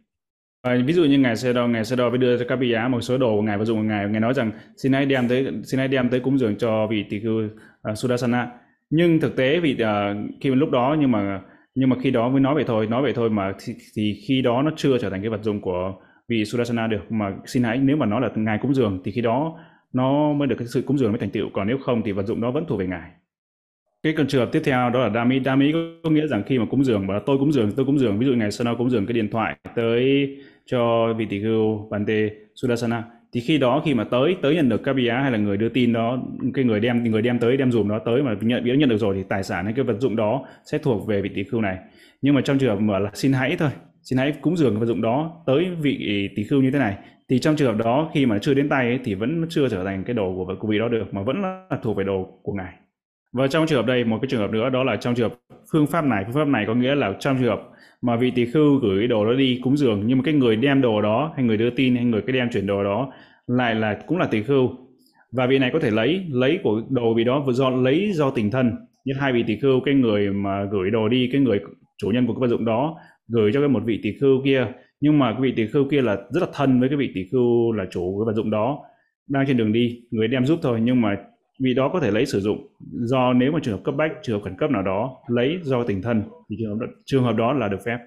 [0.62, 2.75] À, ví dụ như ngài Sê Đo, ngài Sê Đo phải đưa cho các vị
[2.89, 5.27] một số đồ của ngài và dụng của ngài, ngài nói rằng xin hãy đem
[5.27, 8.51] tới xin hãy đem tới cúng dường cho vị tỷ khưu uh, Sudasana.
[8.89, 11.41] Nhưng thực tế vì uh, à, khi lúc đó nhưng mà
[11.75, 14.41] nhưng mà khi đó mới nói vậy thôi, nói vậy thôi mà thì, thì khi
[14.41, 15.93] đó nó chưa trở thành cái vật dụng của
[16.34, 19.22] vì Sudasana được mà xin hãy, nếu mà nó là ngài cúng dường thì khi
[19.22, 19.60] đó
[19.93, 22.24] nó mới được cái sự cúng dường mới thành tựu, còn nếu không thì vật
[22.24, 23.10] dụng đó vẫn thuộc về ngài.
[24.04, 25.39] Cái trường hợp tiếp theo đó là Dami.
[25.46, 28.19] Dami có nghĩa rằng khi mà cúng dường và tôi cúng dường, tôi cúng dường.
[28.19, 30.28] Ví dụ ngày Sana cúng dường cái điện thoại tới
[30.65, 34.84] cho vị tỷ khưu Bante Sudasana thì khi đó khi mà tới tới nhận được
[34.84, 36.17] Kabiya hay là người đưa tin đó,
[36.54, 38.98] cái người đem người đem tới, đem dùm đó tới mà nhận biết nhận được
[38.98, 41.62] rồi thì tài sản hay cái vật dụng đó sẽ thuộc về vị tỷ khưu
[41.62, 41.78] này.
[42.22, 43.69] Nhưng mà trong trường hợp mà là xin hãy thôi
[44.04, 46.98] xin hãy cúng dường vật dụng đó tới vị tỷ khưu như thế này.
[47.30, 49.84] Thì trong trường hợp đó khi mà chưa đến tay ấy, thì vẫn chưa trở
[49.84, 52.54] thành cái đồ của, của vị đó được mà vẫn là thuộc về đồ của
[52.54, 52.74] ngài.
[53.34, 55.38] Và trong trường hợp đây một cái trường hợp nữa đó là trong trường hợp
[55.72, 56.24] phương pháp này.
[56.26, 57.62] Phương pháp này có nghĩa là trong trường hợp
[58.02, 60.82] mà vị tỷ khưu gửi đồ đó đi cúng dường nhưng mà cái người đem
[60.82, 63.12] đồ đó hay người đưa tin hay người cái đem chuyển đồ đó
[63.48, 64.70] lại là cũng là tỷ khưu.
[65.32, 68.52] Và vị này có thể lấy lấy của đồ vị đó do lấy do tình
[68.52, 68.72] thân.
[69.06, 71.60] Như hai vị tỷ khưu cái người mà gửi đồ đi cái người
[71.98, 72.96] chủ nhân của cái vật dụng đó
[73.28, 74.68] gửi cho cái một vị tỷ khưu kia.
[75.00, 77.22] Nhưng mà cái vị tỷ khưu kia là rất là thân với cái vị tỷ
[77.32, 78.80] khưu là chủ cái vật dụng đó
[79.28, 80.80] đang trên đường đi người đem giúp thôi.
[80.84, 81.18] Nhưng mà
[81.60, 84.40] vị đó có thể lấy sử dụng do nếu mà trường hợp cấp bách trường
[84.40, 87.36] hợp khẩn cấp nào đó lấy do tình thân thì trường hợp đó, trường hợp
[87.36, 87.98] đó là được phép.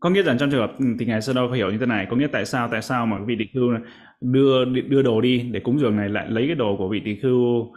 [0.00, 2.06] Có nghĩa rằng trong trường hợp ừ, thì ngài sơ đâu hiểu như thế này
[2.10, 3.70] có nghĩa tại sao tại sao mà vị tỷ khưu
[4.20, 7.16] đưa đưa đồ đi để cúng dường này lại lấy cái đồ của vị tỷ
[7.16, 7.72] khưu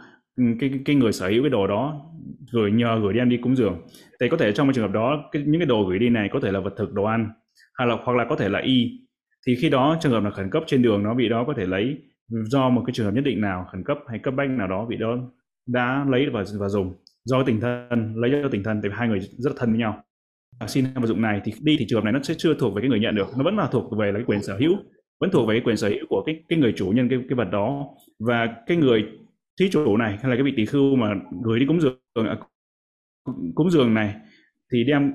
[0.60, 2.06] cái cái người sở hữu cái đồ đó
[2.52, 3.80] gửi nhờ gửi đem đi cúng dường.
[4.20, 6.28] Thì có thể trong cái trường hợp đó cái, những cái đồ gửi đi này
[6.32, 7.30] có thể là vật thực đồ ăn
[7.74, 9.00] hay là hoặc là có thể là y.
[9.46, 11.66] Thì khi đó trường hợp là khẩn cấp trên đường nó bị đó có thể
[11.66, 14.68] lấy do một cái trường hợp nhất định nào khẩn cấp hay cấp bách nào
[14.68, 15.16] đó bị đó
[15.66, 16.94] đã lấy và và dùng.
[17.24, 20.02] Do tình thân lấy cho tình thân thì hai người rất thân với nhau.
[20.66, 22.82] Xin vật dụng này thì đi thì trường hợp này nó sẽ chưa thuộc về
[22.82, 24.76] cái người nhận được nó vẫn là thuộc về là cái quyền sở hữu
[25.20, 27.36] vẫn thuộc về cái quyền sở hữu của cái cái người chủ nhân cái cái
[27.36, 27.86] vật đó.
[28.18, 29.04] Và cái người
[29.60, 32.36] thí chủ này hay là cái vị tỷ khưu mà gửi đi cúng dường à,
[33.54, 34.14] cúng dường này
[34.72, 35.12] thì đem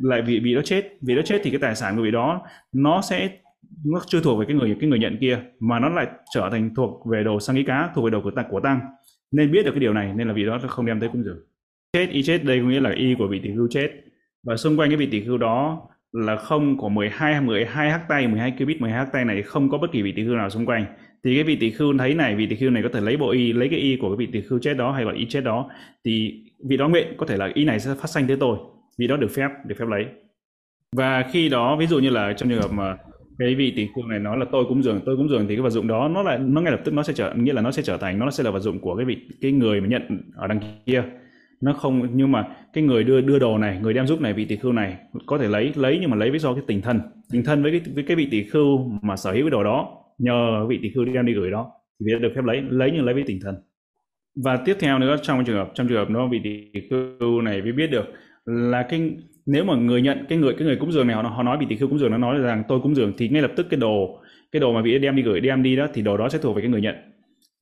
[0.00, 0.98] lại vị vị đó chết.
[1.00, 2.42] Vị đó chết thì cái tài sản của vị đó
[2.72, 3.38] nó sẽ,
[3.84, 6.74] nó chưa thuộc về cái người cái người nhận kia, mà nó lại trở thành
[6.74, 8.80] thuộc về đồ sang ý cá, thuộc về đồ của tăng của tăng
[9.30, 11.38] nên biết được cái điều này, nên là vị đó không đem tới cúng dường.
[11.92, 13.90] Chết, y chết, đây có nghĩa là y của vị tỷ khưu chết.
[14.42, 18.28] Và xung quanh cái vị tỷ khưu đó là không có 12 12 hắc tay
[18.28, 20.66] 12 cubit 12 hắc tay này, không có bất kỳ vị tỷ khưu nào xung
[20.66, 20.86] quanh
[21.24, 23.30] thì cái vị tỷ khưu thấy này, vị tỷ khưu này có thể lấy bộ
[23.30, 25.44] y, lấy cái y của cái vị tỷ khưu chết đó hay gọi y chết
[25.44, 25.70] đó.
[26.04, 28.58] Thì vị đó nguyện, có thể là y này sẽ phát sanh tới tôi.
[28.98, 30.06] Vị đó được phép được phép lấy.
[30.96, 32.96] Và khi đó, ví dụ như là trong trường hợp mà
[33.38, 35.62] cái vị tỷ khưu này nói là tôi cúng dường, tôi cúng dường thì cái
[35.62, 37.70] vật dụng đó nó lại, nó ngay lập tức nó sẽ trở, nghĩa là nó
[37.70, 40.20] sẽ trở thành, nó sẽ là vật dụng của cái vị, cái người mà nhận
[40.36, 41.04] ở đằng kia.
[41.60, 44.44] Nó không, nhưng mà cái người đưa đưa đồ này, người đem giúp này, vị
[44.44, 47.00] tỷ khưu này có thể lấy lấy nhưng mà lấy với do cái tình thân.
[47.32, 50.03] Tình thân với cái với cái vị tỷ khưu mà sở hữu cái đồ đó
[50.18, 53.14] nhờ vị tỷ khưu đem đi gửi đó thì được phép lấy lấy nhưng lấy
[53.14, 53.54] với tình thần.
[54.44, 57.62] Và tiếp theo nữa trong trường hợp trong trường hợp nó vị tỷ khưu này
[57.62, 58.04] mới biết được
[58.44, 59.10] là cái
[59.46, 61.66] nếu mà người nhận cái người cái người cúng dường này họ, họ nói vị
[61.68, 63.80] tỷ khưu cúng dường nó nói rằng tôi cúng dường thì ngay lập tức cái
[63.80, 64.20] đồ
[64.52, 66.56] cái đồ mà vị đem đi gửi đem đi đó thì đồ đó sẽ thuộc
[66.56, 66.94] về cái người nhận.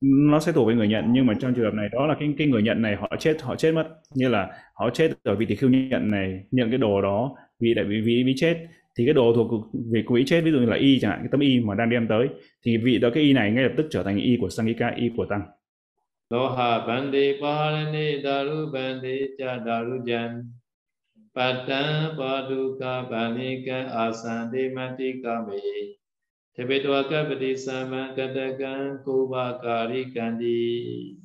[0.01, 2.33] Nó sẽ thuộc về người nhận nhưng mà trong trường hợp này đó là cái
[2.37, 3.87] cái người nhận này họ chết họ chết mất.
[4.15, 7.73] Như là họ chết ở vị tỷ khưu nhận này nhận cái đồ đó vì
[7.73, 8.57] đại vị vị vị chết
[8.97, 9.51] thì cái đồ thuộc
[9.93, 11.89] về quỹ chết ví dụ như là y chẳng hạn cái tấm y mà đang
[11.89, 12.27] đem tới
[12.65, 15.09] thì vị đó cái y này ngay lập tức trở thành y của sangika y
[15.17, 15.41] của tăng.
[16.29, 20.43] Loha bandi pahalani daru bandi cha daru jan.
[21.35, 25.59] Patan paduka banika asandi matikami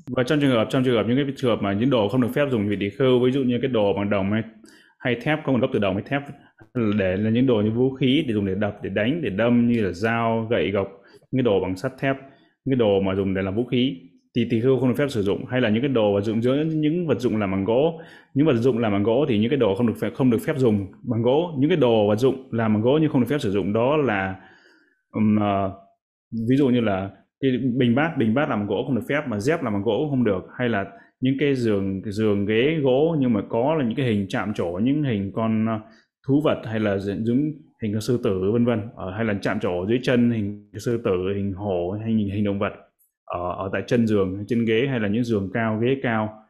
[0.07, 2.21] và trong trường hợp trong trường hợp những cái trường hợp mà những đồ không
[2.21, 4.43] được phép dùng vì địa khưu ví dụ như cái đồ bằng đồng hay,
[4.99, 6.23] hay thép không nguồn gốc từ đồng hay thép
[6.79, 9.31] Ừ, để là những đồ như vũ khí để dùng để đập để đánh để
[9.31, 10.89] đâm như là dao gậy gộc
[11.31, 12.17] những cái đồ bằng sắt thép
[12.65, 13.97] những cái đồ mà dùng để làm vũ khí.
[14.37, 15.47] Thì tỳ khưu không được phép sử dụng.
[15.47, 18.01] Hay là những cái đồ vật dụng giữa những vật dụng làm bằng gỗ.
[18.35, 20.39] Những vật dụng làm bằng gỗ thì những cái đồ không được phép không được
[20.47, 21.55] phép dùng bằng gỗ.
[21.59, 23.97] Những cái đồ vật dụng làm bằng gỗ nhưng không được phép sử dụng đó
[23.97, 24.35] là
[25.11, 25.73] um, uh,
[26.51, 27.11] ví dụ như là
[27.41, 29.83] cái bình bát bình bát làm bằng gỗ không được phép mà dép làm bằng
[29.83, 30.49] gỗ không được.
[30.59, 30.85] Hay là
[31.21, 34.81] những cái giường giường ghế gỗ nhưng mà có là những cái hình chạm trổ
[34.83, 35.83] những hình con uh,
[36.29, 38.81] thú vật hay là những hình sư tử vân vân.
[38.97, 42.45] Ờ, hay là chạm trổ dưới chân hình sư tử hình hổ hay hình, hình
[42.45, 42.73] động vật
[43.25, 46.45] ở, ở tại chân giường trên ghế hay là những giường cao ghế cao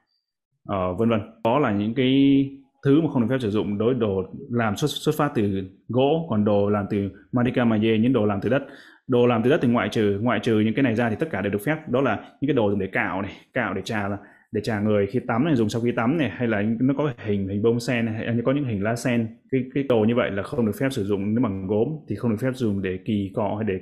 [0.72, 1.20] uh, vân vân.
[1.44, 2.44] Đó là những cái
[2.84, 6.26] thứ mà không được phép sử dụng đối đồ làm xuất xuất phát từ gỗ
[6.30, 8.62] còn đồ làm từ manika maye những đồ làm từ đất.
[9.08, 11.28] Đồ làm từ đất thì ngoại trừ ngoại trừ những cái này ra thì tất
[11.30, 11.88] cả đều được phép.
[11.88, 14.08] Đó là những cái đồ dùng để cạo này cạo để trà
[14.52, 15.06] để trả người.
[15.06, 17.80] Khi tắm này, dùng sau khi tắm này, hay là nó có hình hình bông
[17.80, 20.72] sen hay có những hình lá sen, cái cái đồ như vậy là không được
[20.80, 23.64] phép sử dụng nếu bằng gốm, thì không được phép dùng để kỳ cọ hay
[23.64, 23.80] để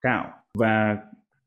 [0.00, 0.26] cạo.
[0.58, 0.96] Và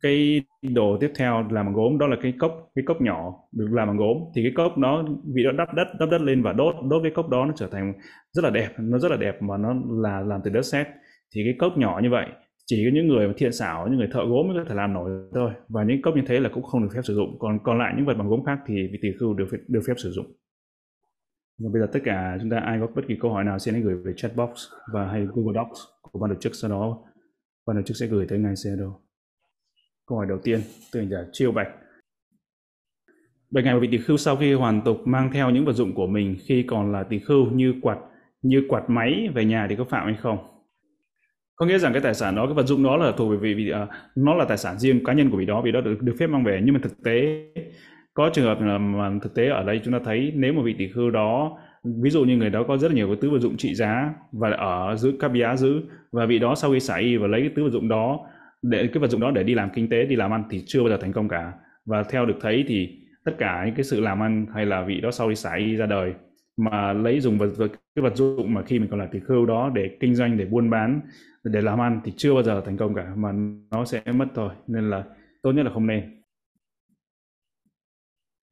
[0.02, 3.67] cái đồ tiếp theo làm bằng gốm, đó là cái cốc cái cốc nhỏ được
[3.71, 4.17] làm bằng gốm.
[4.36, 7.12] Thì cái cốc nó vì nó đắp đất đắp đất lên và đốt đốt cái
[7.15, 7.93] cốc đó nó trở thành
[8.32, 10.88] rất là đẹp, nó rất là đẹp mà nó là, làm từ đất sét.
[11.36, 12.26] Thì cái cốc nhỏ như vậy
[12.72, 15.30] chỉ có những người thiện xảo, những người thợ gốm mới có thể làm nổi
[15.34, 17.78] thôi và những cốc như thế là cũng không được phép sử dụng còn còn
[17.78, 20.26] lại những vật bằng gốm khác thì vị tỷ khưu được được phép sử dụng
[21.60, 23.74] và bây giờ tất cả chúng ta, ai có bất kỳ câu hỏi nào xin
[23.74, 24.50] hãy gửi về chat box
[24.94, 27.04] và hay Google Docs của ban tổ chức sau đó
[27.68, 28.96] ban tổ chức sẽ gửi tới ngài Sedo.
[30.08, 30.60] Câu hỏi đầu tiên,
[30.92, 31.68] từ hành giả Chiêu Bạch.
[33.52, 36.08] Bạch ngài vị tỷ khưu sau khi hoàn tục mang theo những vật dụng của
[36.08, 37.98] mình khi còn là tỷ khưu như quạt
[38.42, 40.51] như quạt máy về nhà thì có phạm hay không?
[41.62, 43.54] Có nghĩa rằng cái tài sản đó cái vật dụng đó là thuộc về vị,
[43.54, 46.02] vị uh, nó là tài sản riêng cá nhân của vị đó vì đó được,
[46.02, 46.62] được phép mang về.
[46.63, 47.45] Nhưng mà thực tế
[48.13, 50.76] có trường hợp là mà thực tế ở đây chúng ta thấy nếu mà vị
[50.78, 53.39] tỷ khưu đó ví dụ như người đó có rất là nhiều cái tứ vật
[53.39, 56.95] dụng trị giá và ở giữ các bia giữ và vị đó sau khi xả
[56.95, 58.19] y và lấy cái tứ vật dụng đó
[58.62, 60.80] để cái vật dụng đó để đi làm kinh tế đi làm ăn thì chưa
[60.80, 61.52] bao giờ thành công cả.
[61.86, 62.89] Và theo được thấy thì
[63.26, 65.76] tất cả những cái sự làm ăn hay là vị đó sau khi xả y
[65.76, 66.13] ra đời
[66.58, 69.46] mà lấy dùng vật, vật cái vật dụng mà khi mình còn là tỷ khưu
[69.46, 71.02] đó để kinh doanh để buôn bán
[71.44, 73.32] để làm ăn thì chưa bao giờ thành công cả mà
[73.72, 75.04] nó sẽ mất thôi nên là
[75.42, 76.22] tốt nhất là không nên.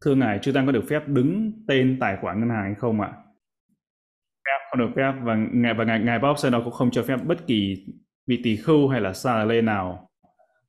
[0.05, 3.01] Thưa ngài chư tăng có được phép đứng tên tài khoản ngân hàng hay không
[3.01, 3.13] ạ?
[4.45, 4.57] Phép.
[4.69, 7.47] Không được phép và ngài và ngài ngài Bob nó cũng không cho phép bất
[7.47, 7.85] kỳ
[8.27, 10.09] vị tỷ khưu hay là sa lê nào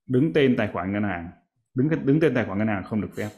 [0.06, 1.30] đứng tên tài khoản ngân hàng.
[1.74, 3.28] Đứng đứng tên tài khoản ngân hàng không được phép.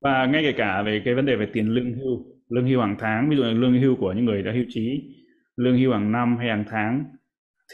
[0.00, 2.96] Và ngay kể cả về cái vấn đề về tiền lương hưu lương hưu hàng
[2.98, 5.14] tháng ví dụ là lương hưu của những người đã hưu trí
[5.56, 7.04] lương hưu hàng năm hay hàng tháng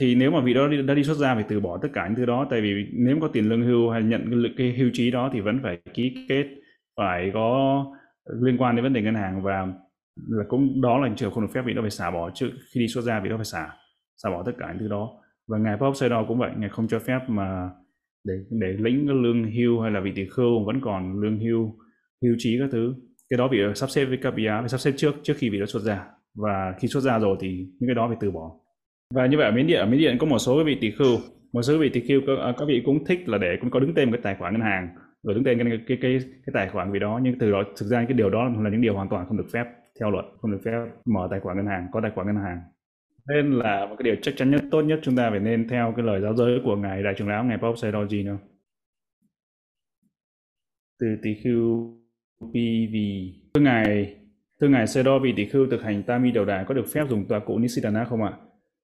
[0.01, 2.17] thì nếu mà vị đó đã đi xuất gia phải từ bỏ tất cả những
[2.17, 5.11] thứ đó tại vì nếu có tiền lương hưu hay nhận cái, cái hưu trí
[5.11, 6.47] đó thì vẫn phải ký kết
[6.97, 7.85] phải có
[8.43, 9.67] liên quan đến vấn đề ngân hàng và
[10.29, 12.81] là cũng đó là trường không được phép vị đó phải xả bỏ trước khi
[12.81, 13.69] đi xuất gia vị đó phải xả
[14.17, 15.11] xả bỏ tất cả những thứ đó.
[15.49, 17.71] Và ngài Pháp đó cũng vậy ngài không cho phép mà
[18.25, 21.77] để để lĩnh cái lương hưu hay là vị tỷ khưu vẫn còn lương hưu
[22.23, 22.95] hưu trí các thứ
[23.35, 25.59] cái đó bị sắp xếp với các vị phải sắp xếp trước trước khi bị
[25.59, 27.49] nó xuất ra và khi xuất ra rồi thì
[27.81, 28.51] những cái đó phải từ bỏ.
[29.15, 30.91] Và như vậy ở miến điện ở miến điện có một số cái vị tỷ
[30.91, 31.19] khưu
[31.53, 33.81] một số vị tỷ khưu các, à, các vị cũng thích là để cũng có
[33.81, 34.89] đứng tên một cái tài khoản ngân hàng
[35.23, 37.87] rồi đứng tên cái cái cái, cái tài khoản vì đó nhưng từ đó thực
[37.87, 39.65] ra cái điều đó là những điều hoàn toàn không được phép
[40.01, 40.73] theo luật không được phép
[41.05, 42.59] mở tài khoản ngân hàng có tài khoản ngân hàng.
[43.29, 45.93] Nên là một cái điều chắc chắn nhất tốt nhất chúng ta phải nên theo
[45.97, 48.39] cái lời giáo giới của ngài đại trưởng lão ngài Pope Sayadaw nữa
[51.01, 52.04] từ tỷ khưu
[52.41, 52.97] PV
[53.55, 54.15] thưa ngài
[54.61, 56.87] thưa ngài sơ đo vị tỷ khưu thực hành tam mi đầu đà có được
[56.93, 58.33] phép dùng tòa cụ Nisidana không ạ?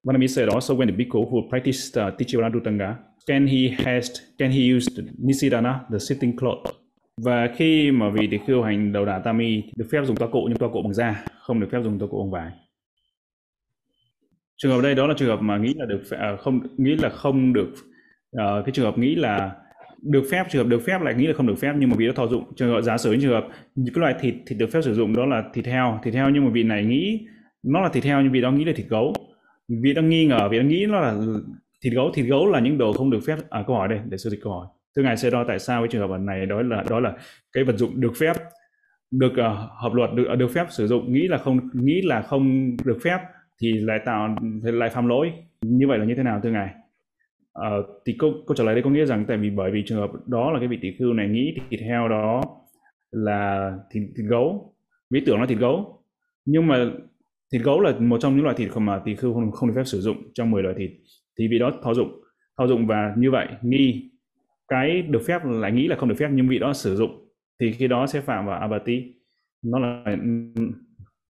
[0.03, 2.95] Vanami đó so when the bhikkhu who practiced uh, Tichivanadutanga,
[3.27, 6.75] can he has can he use the Nisidana, the sitting cloth?
[7.17, 10.27] Và khi mà vị tỷ khưu hành đầu đà tam mi được phép dùng toa
[10.27, 12.51] cụ nhưng toa cụ bằng da, không được phép dùng toa cụ bằng vải.
[14.57, 17.09] Trường hợp đây đó là trường hợp mà nghĩ là được à, không nghĩ là
[17.09, 17.73] không được
[18.31, 19.55] à, cái trường hợp nghĩ là
[20.01, 22.07] được phép trường hợp được phép lại nghĩ là không được phép nhưng mà vị
[22.07, 24.71] đó thọ dụng trường hợp giả sử trường hợp những cái loại thịt thịt được
[24.71, 25.99] phép sử dụng đó là thịt heo.
[26.03, 27.27] Thịt heo nhưng mà vị này nghĩ
[27.63, 29.13] nó là thịt heo nhưng vị đó nghĩ là thịt gấu.
[29.67, 31.15] Vị đang nghi ngờ vị đang nghĩ nó là
[31.83, 32.11] thịt gấu.
[32.13, 34.39] Thịt gấu là những đồ không được phép à câu hỏi đây để sư dịch
[34.43, 34.67] câu hỏi.
[34.95, 37.13] Thưa ngài sẽ đo tại sao cái trường hợp này đó là đó là
[37.53, 38.33] cái vật dụng được phép
[39.11, 42.21] được uh, hợp luật được à, được phép sử dụng nghĩ là không nghĩ là
[42.21, 43.17] không được phép
[43.61, 45.31] thì lại tạo lại phạm lỗi.
[45.61, 46.69] Như vậy là như thế nào thưa ngài?
[47.59, 49.99] Uh, thì câu câu trả lời đây có nghĩa rằng tại vì bởi vì trường
[49.99, 52.41] hợp đó là cái vị tỷ khưu này nghĩ thịt heo đó
[53.11, 54.73] là thịt, thịt gấu
[55.09, 56.03] ví tưởng là thịt gấu.
[56.45, 56.91] Nhưng mà
[57.53, 59.85] thịt gấu là một trong những loại thịt mà tỷ khưu không, không được phép
[59.85, 60.91] sử dụng trong 10 loại thịt.
[61.39, 62.21] Thì vị đó thao dụng
[62.57, 64.11] thao dụng và như vậy nghi
[64.67, 67.71] cái được phép lại nghĩ là không được phép nhưng vị đó sử dụng thì
[67.71, 69.15] khi đó sẽ phạm vào abati
[69.63, 70.03] nó là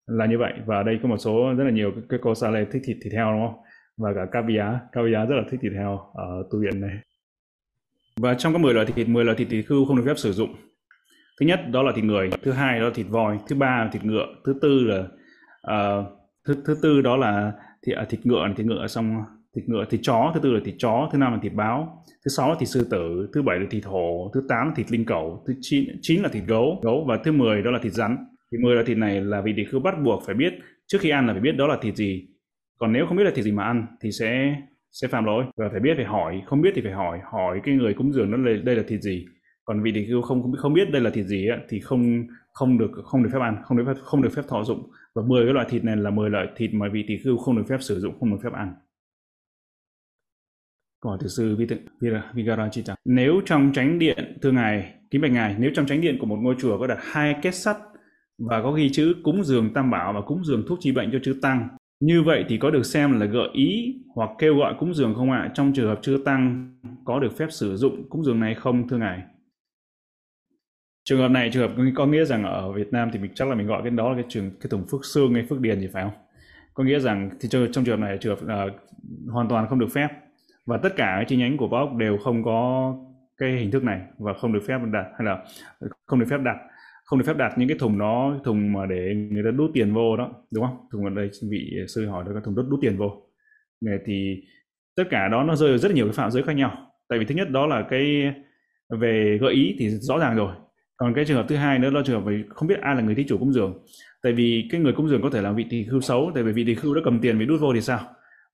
[0.08, 2.66] là như vậy và đây có một số rất là nhiều cái cô sa lê
[2.66, 3.64] thích thịt thịt heo đúng không?
[4.00, 6.98] Và cả caviar caviar rất là thích thịt heo ở tu viện này
[8.22, 10.32] và trong các 10 loại thịt 10 loại thịt thịt khưu không được phép sử
[10.32, 10.56] dụng
[11.40, 13.90] thứ nhất đó là thịt người thứ hai đó là thịt voi thứ ba là
[13.92, 15.08] thịt ngựa thứ tư là
[15.76, 16.06] uh,
[16.48, 17.54] thứ thứ tư đó là
[17.86, 19.16] thịt, à, thịt ngựa thịt ngựa xong
[19.56, 22.30] thịt ngựa thịt chó thứ tư là thịt chó thứ năm là thịt báo thứ
[22.30, 25.06] sáu là thịt sư tử thứ bảy là thịt hổ thứ tám là thịt linh
[25.06, 28.18] cẩu thứ chín, chín là thịt gấu gấu và thứ mười đó là thịt rắn
[28.52, 30.54] thì mười loại thịt này là vì tỷ khưu bắt buộc phải biết
[30.88, 32.28] trước khi ăn là phải biết đó là thịt gì
[32.80, 34.56] còn nếu không biết là thịt gì mà ăn thì sẽ
[34.92, 35.46] sẽ phạm lỗi.
[35.58, 37.20] Và phải biết phải hỏi không biết thì phải hỏi.
[37.32, 39.26] Hỏi cái người cúng dường đó là đây là thịt gì.
[39.66, 43.24] Còn vị thì không không biết đây là thịt gì thì không không được không
[43.24, 44.90] được phép ăn không được phép không được phép thọ dụng.
[45.16, 47.58] Và 10 cái loại thịt này là 10 loại thịt mà vị tỷ khưu không
[47.58, 48.74] được phép sử dụng không được phép ăn.
[51.02, 51.58] Câu hỏi từ sư
[52.34, 52.96] Vigarachita.
[53.06, 56.38] Nếu trong tránh điện, thưa ngài, kính bạch ngài, nếu trong tránh điện của một
[56.42, 57.78] ngôi chùa có đặt hai kết sắt
[58.38, 61.20] và có ghi chữ cúng dường tam bảo và cúng dường thuốc trị bệnh cho
[61.24, 61.68] chữ tăng,
[62.00, 65.32] như vậy thì có được xem là gợi ý hoặc kêu gọi cúng dường không
[65.32, 65.52] ạ?
[65.54, 66.74] Trong trường hợp chưa tăng
[67.06, 69.22] có được phép sử dụng cúng dường này không thưa ngài?
[71.04, 73.56] Trường hợp này trường hợp có nghĩa rằng ở Việt Nam thì mình chắc là
[73.56, 75.88] mình gọi cái đó là cái trường cái thùng phước xương hay phước điền gì
[75.94, 76.14] phải không?
[76.74, 78.74] Có nghĩa rằng thì trong, trong trường hợp này trường hợp uh,
[79.32, 80.08] hoàn toàn không được phép
[80.66, 82.94] và tất cả các chi nhánh của Box đều không có
[83.38, 85.46] cái hình thức này và không được phép đặt hay là
[86.06, 86.56] không được phép đặt
[87.10, 89.94] không được phép đặt những cái thùng nó thùng mà để người ta đút tiền
[89.94, 90.78] vô đó, đúng không?
[90.92, 93.24] Thùng ở đây vị sư hỏi được cái thùng đút đút tiền vô.
[93.86, 94.44] Này thì
[94.96, 96.72] tất cả đó nó rơi vào rất nhiều cái phạm giới khác nhau.
[97.10, 98.34] Tại vì thứ nhất đó là cái
[99.00, 100.54] về gợi ý thì rõ ràng rồi.
[100.98, 103.02] Còn cái trường hợp thứ hai nữa là trường hợp về không biết ai là
[103.02, 103.80] người thí chủ cúng dường.
[104.24, 106.52] Tại vì cái người cúng dường có thể là vị tỳ khưu xấu, tại vì
[106.52, 108.00] vị tỳ khưu đã cầm tiền bị đút vô thì sao?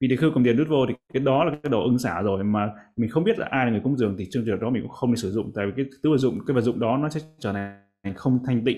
[0.01, 2.21] Vị tỳ khưu cầm tiền đút vô thì cái đó là cái đồ ưng xả
[2.21, 4.69] rồi, mà mình không biết là ai là người cúng dường thì trường hợp đó
[4.69, 5.51] mình cũng không nên sử dụng.
[5.55, 7.81] Tại vì cái thứ vật dụng, cái vật dụng đó nó sẽ trở thành
[8.13, 8.77] không thanh tịnh.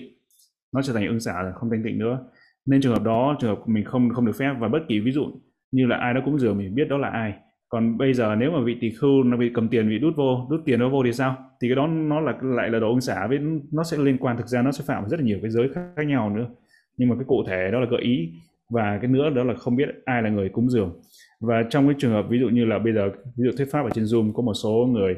[0.74, 2.18] Nó trở thành ưng xả không thanh tịnh nữa.
[2.66, 5.12] Nên trường hợp đó, trường hợp mình không không được phép và bất kỳ ví
[5.12, 5.22] dụ
[5.72, 7.34] như là ai đó cũng dường mình biết đó là ai.
[7.68, 10.46] Còn bây giờ nếu mà vị tỳ khưu nó bị cầm tiền, bị đút vô,
[10.50, 11.36] đút tiền nó vô thì sao?
[11.60, 13.38] Thì cái đó nó là, lại là đồ ưng xả với
[13.72, 16.04] nó sẽ liên quan, thực ra nó sẽ phạm rất là nhiều cái giới khác
[16.06, 16.46] nhau nữa.
[16.96, 18.32] Nhưng mà cái cụ thể đó là gợi ý
[18.70, 21.00] và cái nữa đó là không biết ai là người cúng dường.
[21.40, 23.82] Và trong cái trường hợp ví dụ như là bây giờ, ví dụ thuyết pháp
[23.82, 25.16] ở trên zoom có một số người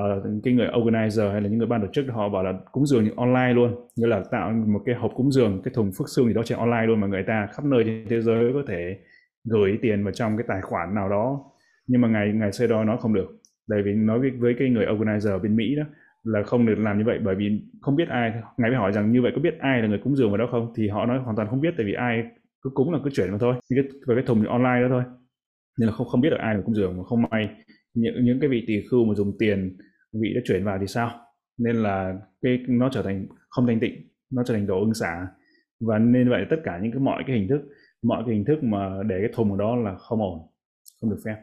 [0.00, 2.86] uh, cái người organizer hay là những người ban tổ chức họ bảo là cúng
[2.86, 3.88] dường những online luôn.
[3.96, 6.58] Như là tạo một cái hộp cúng dường cái thùng phước xương gì đó trên
[6.58, 8.98] online luôn mà người ta khắp nơi trên thế giới có thể
[9.44, 11.44] gửi tiền vào trong cái tài khoản nào đó.
[11.86, 13.28] Nhưng mà ngày ngày xưa đó nó không được.
[13.68, 15.82] Tại vì nói với, với cái người organizer bên Mỹ đó
[16.24, 18.32] là không được làm như vậy bởi vì không biết ai.
[18.56, 20.48] Ngài mới hỏi rằng như vậy có biết ai là người cúng dường vào đó
[20.50, 20.72] không?
[20.76, 22.24] Thì họ nói hoàn toàn không biết tại vì ai
[22.62, 23.54] cứ cúng là cứ chuyển vào thôi.
[23.70, 25.02] Cái, vào cái thùng online đó thôi.
[25.78, 27.48] Nên là không không biết được ai là cúng dường mà không may
[27.94, 29.76] những những cái vị tỷ khưu mà dùng tiền,
[30.12, 31.10] vị đã chuyển vào thì sao?
[31.58, 33.94] Nên là cái, nó trở thành không thanh tịnh,
[34.32, 35.26] nó trở thành đồ ưng xả.
[35.80, 37.60] Và nên vậy tất cả những cái mọi cái hình thức,
[38.02, 40.38] mọi cái hình thức mà để cái thùng ở đó là không ổn,
[41.00, 41.36] không được phép.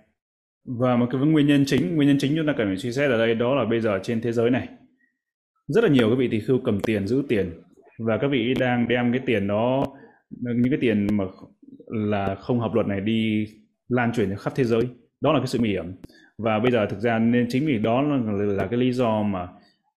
[0.79, 3.11] Và một cái nguyên nhân chính, nguyên nhân chính chúng ta cần phải suy xét
[3.11, 4.69] ở đây đó là bây giờ trên thế giới này,
[5.67, 7.51] rất là nhiều các vị tỷ khưu cầm tiền, giữ tiền.
[7.99, 9.85] Và các vị đang đem cái tiền đó,
[10.29, 11.25] những cái tiền mà
[11.87, 13.47] là không hợp luật này đi
[13.87, 14.81] lan truyền khắp thế giới.
[15.21, 15.85] Đó là cái sự nguy hiểm
[16.37, 19.47] và bây giờ thực ra nên chính vì đó là, là cái lý do mà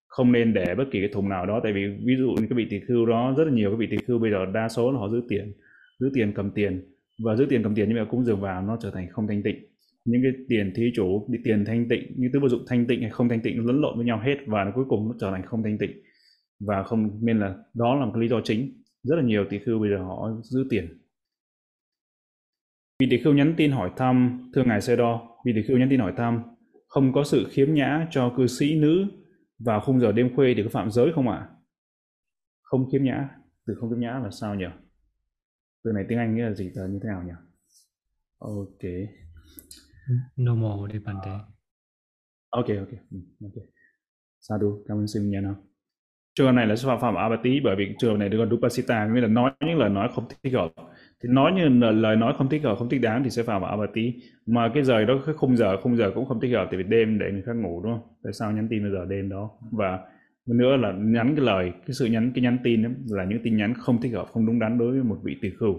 [0.07, 1.61] không nên để bất kỳ cái thùng nào đó.
[1.62, 3.87] Tại vì ví dụ như cái vị tỷ khưu đó rất là nhiều cái vị
[3.90, 5.53] tỷ khưu bây giờ đa số là họ giữ tiền
[6.01, 6.94] giữ tiền cầm tiền.
[7.24, 9.42] Và giữ tiền cầm tiền nhưng mà cũng dường vào nó trở thành không thanh
[9.42, 9.57] tịnh.
[10.05, 13.11] Những cái tiền thí chủ tiền thanh tịnh như thứ vô dụng thanh tịnh hay
[13.11, 15.31] không thanh tịnh nó lẫn lộn với nhau hết và nó cuối cùng nó trở
[15.31, 15.90] thành không thanh tịnh.
[16.61, 18.83] Và không nên là đó là một cái lý do chính.
[19.03, 20.88] Rất là nhiều tỷ khưu bây giờ họ giữ tiền.
[23.01, 25.38] Vị tỷ khưu nhắn tin hỏi thăm thưa ngài xe Đo
[25.69, 26.43] khưu nhắn tin hỏi thăm
[26.89, 29.07] không có sự khiếm nhã cho cư sĩ nữ
[29.59, 31.37] vào khung giờ đêm khuya thì có phạm giới không ạ?
[31.37, 31.49] À?
[32.63, 33.29] không khiếm nhã
[33.67, 34.67] từ không khiếm nhã là sao nhỉ?
[35.85, 37.33] Từ này tiếng anh nghĩa là gì là như thế nào nhỉ?
[38.39, 38.83] Ok.
[40.41, 41.31] Normal đi bạn đề
[42.51, 42.91] ok ok.
[43.11, 43.65] Ừ, ok.
[44.41, 45.57] Sadhu cảm ơn sư nha nào
[46.35, 49.29] trường này là phạm phạm abati bởi vì trường này được gọi dupasita nghĩa là
[49.29, 50.73] nói những lời nói không thích hợp
[51.23, 53.63] thì nói như là lời nói không thích hợp không thích đáng thì sẽ phạm
[53.63, 54.15] vào abati
[54.47, 56.85] mà cái giờ đó cái khung giờ khung giờ cũng không thích hợp tại vì
[56.89, 59.51] đêm để người khác ngủ đúng không tại sao nhắn tin bây giờ đêm đó
[59.71, 59.99] và
[60.47, 63.57] nữa là nhắn cái lời cái sự nhắn cái nhắn tin đó, là những tin
[63.57, 65.75] nhắn không thích hợp không đúng đắn đối với một vị tỷ khưu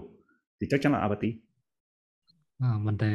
[0.60, 1.34] thì chắc chắn là abati
[2.58, 3.06] à, mình thì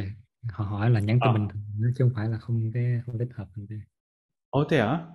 [0.52, 1.34] họ hỏi là nhắn tin à.
[1.34, 1.62] bình thường
[1.98, 3.82] chứ không phải là không cái không thích hợp mình
[4.50, 5.06] Ồ thế hả?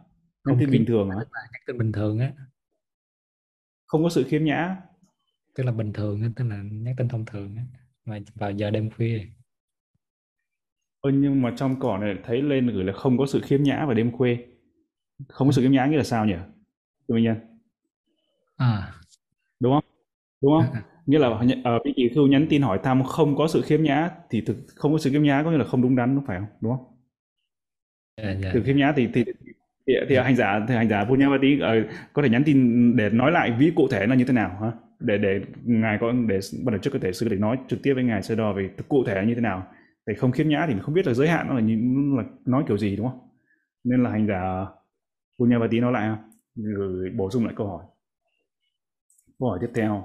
[0.44, 1.16] Nhắn tin bình thường hả?
[1.16, 2.32] Nhắn tin bình thường á.
[3.86, 4.76] Không có sự khiêm nhã
[5.54, 7.56] tức là bình thường tức là nhắn tin thông thường
[8.04, 9.26] mà vào giờ đêm khuya.
[11.02, 13.86] Ừ, nhưng mà trong cỏ này thấy lên gửi là không có sự khiêm nhã
[13.86, 14.36] vào đêm khuya.
[15.28, 16.36] Không có sự khiêm nhã nghĩa là sao nhỉ?
[17.08, 17.36] Thưa minh nhân
[18.56, 18.92] à.
[19.60, 19.84] Đúng không?
[20.42, 20.72] Đúng không?
[20.72, 20.82] À.
[21.06, 23.82] nghĩa là ở ờ, vị kỳ khưu nhắn tin hỏi thăm không có sự khiêm
[23.82, 26.26] nhã thì thực không có sự khiêm nhã có nghĩa là không đúng đắn đúng
[26.26, 26.48] phải không?
[26.60, 26.86] Đúng không?
[28.16, 28.54] Yeah, yeah.
[28.54, 29.24] từ khiêm nhã thì thì
[29.86, 33.32] thì, thì hành giả thì hành giả Punyavati uh, có thể nhắn tin để nói
[33.32, 36.74] lại ví cụ thể là như thế nào hả để để ngài có để ban
[36.74, 39.04] tổ chức có thể sư để nói trực tiếp với ngài sơ đo về cụ
[39.06, 39.66] thể như thế nào.
[40.06, 42.28] Để không khiếm nhã thì mình không biết là giới hạn nó là, nó là
[42.46, 43.18] nói kiểu gì đúng không?
[43.84, 44.66] Nên là hành giả
[45.38, 46.16] Punyavati nói lại
[46.54, 47.84] rồi bổ sung lại câu hỏi.
[49.38, 50.04] Câu hỏi tiếp theo.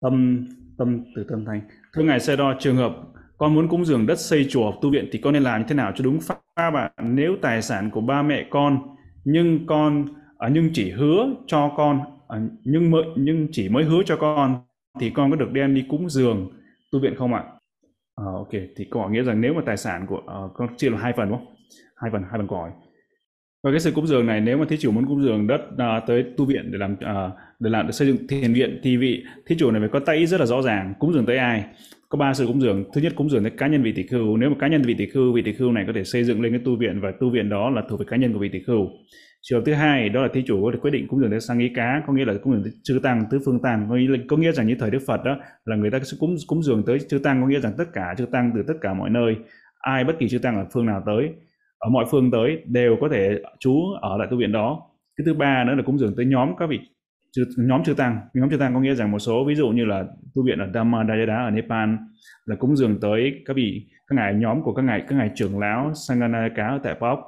[0.00, 0.46] Tâm
[0.78, 1.60] tâm từ tâm thanh.
[1.94, 2.92] Thưa ngài sơ đo trường hợp
[3.38, 5.74] con muốn cúng dường đất xây chùa tu viện thì con nên làm như thế
[5.74, 8.78] nào cho đúng pháp bạn nếu tài sản của ba mẹ con
[9.24, 10.06] nhưng con
[10.38, 14.56] à, nhưng chỉ hứa cho con À, nhưng mới nhưng chỉ mới hứa cho con
[15.00, 16.50] thì con có được đem đi cúng dường
[16.92, 17.44] tu viện không ạ?
[18.16, 20.90] À, ok thì có nghĩa rằng nếu mà tài sản của à, uh, con chia
[20.90, 21.54] là hai phần đúng không?
[21.96, 22.68] Hai phần hai phần câu
[23.62, 26.06] và cái sự cúng dường này nếu mà thí chủ muốn cúng dường đất uh,
[26.06, 29.24] tới tu viện để làm uh, để làm để xây dựng thiền viện thì vị
[29.46, 31.64] thí chủ này phải có tay rất là rõ ràng cúng dường tới ai.
[32.08, 32.84] Có ba sự cúng dường.
[32.92, 34.36] Thứ nhất cúng dường tới cá nhân vị tỷ khưu.
[34.36, 36.40] Nếu mà cá nhân vị tỷ khưu vị tỷ khưu này có thể xây dựng
[36.40, 38.48] lên cái tu viện và tu viện đó là thuộc về cá nhân của vị
[38.48, 38.88] tỷ khưu
[39.42, 41.40] trường hợp thứ hai đó là thí chủ có thể quyết định cúng dường tới
[41.40, 43.86] sang ý cá có nghĩa là cúng dường tới chư tăng tứ phương tăng.
[43.88, 46.16] Có nghĩa, là, có nghĩa rằng như thời đức phật đó là người ta sẽ
[46.20, 48.74] cúng cúng dường tới chư tăng có nghĩa rằng tất cả chư tăng từ tất
[48.80, 49.36] cả mọi nơi
[49.78, 51.28] ai bất kỳ chư tăng ở phương nào tới
[51.78, 54.82] ở mọi phương tới đều có thể trú ở lại tu viện đó.
[55.16, 56.80] Cái thứ ba nữa là cúng dường tới nhóm các vị
[57.32, 58.20] chư, nhóm chư tăng.
[58.34, 60.66] Nhóm chư tăng có nghĩa rằng một số ví dụ như là tu viện ở
[60.74, 61.88] Dhamma Dayada ở Nepal
[62.44, 65.58] là cúng dường tới các vị các ngài nhóm của các ngài các ngài trưởng
[65.58, 67.18] lão Sanganayaka ở tại Pop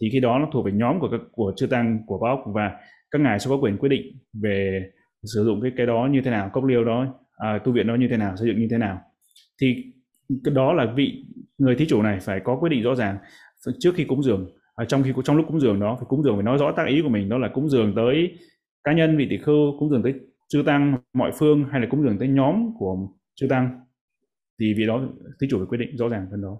[0.00, 2.70] thì khi đó nó thuộc về nhóm của các của chư tăng của Pop và
[3.10, 4.02] các ngài sẽ có quyền quyết định
[4.42, 4.82] về
[5.22, 7.94] sử dụng cái cái đó như thế nào cốc liêu đó à, tu viện đó
[7.94, 9.00] như thế nào xây dựng như thế nào.
[9.60, 9.84] Thì
[10.44, 11.24] cái đó là vị
[11.58, 13.16] người thí chủ này phải có quyết định rõ ràng
[13.78, 14.50] trước khi cúng dường.
[14.74, 16.86] Ở trong khi trong lúc cúng dường đó phải cúng dường phải nói rõ tác
[16.86, 17.28] ý của mình.
[17.28, 18.38] Đó là cúng dường tới
[18.84, 20.14] cá nhân vị tỷ khưu cúng dường tới
[20.48, 23.80] chư tăng mọi phương hay là cúng dường tới nhóm của chư tăng.
[24.60, 25.00] Thì vì đó
[25.40, 26.58] thí chủ phải quyết định rõ ràng phần đó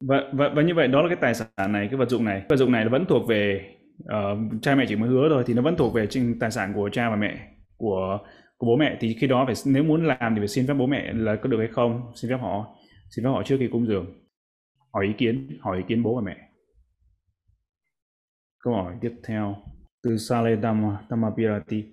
[0.00, 2.42] và, và và như vậy đó là cái tài sản này cái vật dụng này.
[2.48, 3.70] Vật dụng này vẫn thuộc về
[4.02, 6.72] uh, cha mẹ chỉ mới hứa thôi thì nó vẫn thuộc về trên tài sản
[6.74, 7.38] của cha và mẹ
[7.76, 8.18] của
[8.56, 8.96] của bố mẹ.
[9.00, 11.48] Thì khi đó phải nếu muốn làm thì phải xin phép bố mẹ là có
[11.48, 12.76] được hay không xin phép họ
[13.10, 14.06] xin phép họ trước khi cúng dường.
[14.92, 16.36] Hỏi ý kiến hỏi ý kiến bố và mẹ.
[18.64, 19.56] Câu hỏi tiếp theo
[20.02, 20.56] từ Sale
[21.08, 21.84] Tamapirati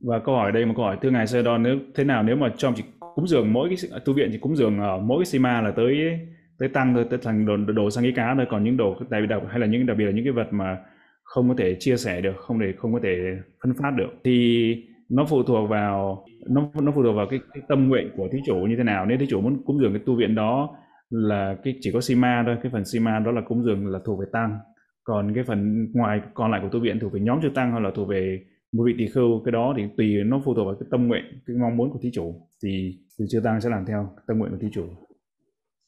[0.00, 2.52] và câu hỏi đây một câu hỏi thưa ngài Sedon nếu thế nào nếu mà
[2.56, 2.82] trong chỉ
[3.14, 6.18] cúng dường mỗi cái tu viện chỉ cúng dường ở mỗi cái sima là tới
[6.58, 9.22] tới tăng rồi tới thành đồ, đồ sang cái cá thôi còn những đồ đặc
[9.28, 10.78] biệt hay là những đặc biệt là những cái vật mà
[11.22, 13.16] không có thể chia sẻ được không để không có thể
[13.62, 14.76] phân phát được thì
[15.10, 18.38] nó phụ thuộc vào nó nó phụ thuộc vào cái, cái tâm nguyện của thí
[18.46, 19.06] chủ như thế nào.
[19.06, 20.76] Nếu thí chủ muốn cúng dường cái tu viện đó
[21.10, 24.20] là cái chỉ có sima thôi cái phần sima đó là cúng dường là thuộc
[24.20, 24.58] về tăng.
[25.04, 27.80] Còn cái phần ngoài còn lại của tu viện thuộc về nhóm chư tăng hoặc
[27.80, 28.40] là thuộc về
[28.72, 31.24] một vị tỳ khưu cái đó thì tùy nó phụ thuộc vào cái tâm nguyện
[31.46, 32.48] cái mong muốn của thí chủ.
[32.64, 34.84] Thì thì chư tăng sẽ làm theo tâm nguyện của thí chủ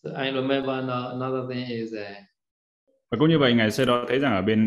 [0.06, 2.16] so I remember another thing is uh,
[3.10, 4.64] và cũng như vậy ngày xưa đó thấy rằng ở bên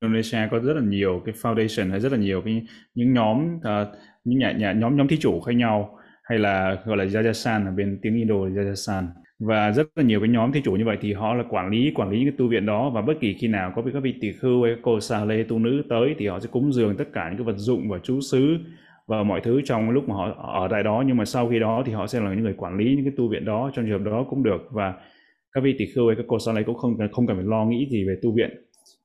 [0.00, 2.62] Indonesia có rất là nhiều cái foundation hay rất là nhiều cái
[2.94, 3.88] những nhóm uh,
[4.24, 7.70] những nhà, nhà nhóm nhóm thí chủ khác nhau hay là gọi là Yayasan ở
[7.70, 9.08] bên tiếng Indo là Yayasan
[9.38, 11.92] và rất là nhiều cái nhóm thí chủ như vậy thì họ là quản lý
[11.94, 12.90] quản lý cái tu viện đó.
[12.90, 15.58] Và bất kỳ khi nào có các vị tỷ khưu hay cô xà lê tu
[15.58, 18.20] nữ tới thì họ sẽ cúng dường tất cả những cái vật dụng và chú
[18.20, 18.58] xứ
[19.08, 20.32] và mọi thứ trong lúc mà họ
[20.62, 22.76] ở tại đó nhưng mà sau khi đó thì họ sẽ là những người quản
[22.76, 24.68] lý những cái tu viện đó trong trường hợp đó cũng được.
[24.70, 24.94] Và
[25.52, 27.64] các vị tỷ khưu hay các cô sau này cũng không không cần phải lo
[27.64, 28.50] nghĩ gì về tu viện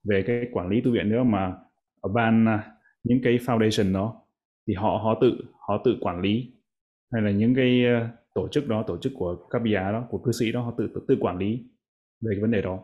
[0.03, 1.53] về cái quản lý tu viện nữa mà
[2.01, 2.63] ở ban à,
[3.03, 4.21] những cái foundation đó.
[4.67, 5.37] Thì họ họ tự
[5.67, 6.53] họ tự quản lý.
[7.13, 10.17] Hay là những cái à, tổ chức đó tổ chức của các bia đó của
[10.17, 11.63] cư sĩ đó họ tự tự, tự quản lý
[12.21, 12.79] về cái vấn đề đó.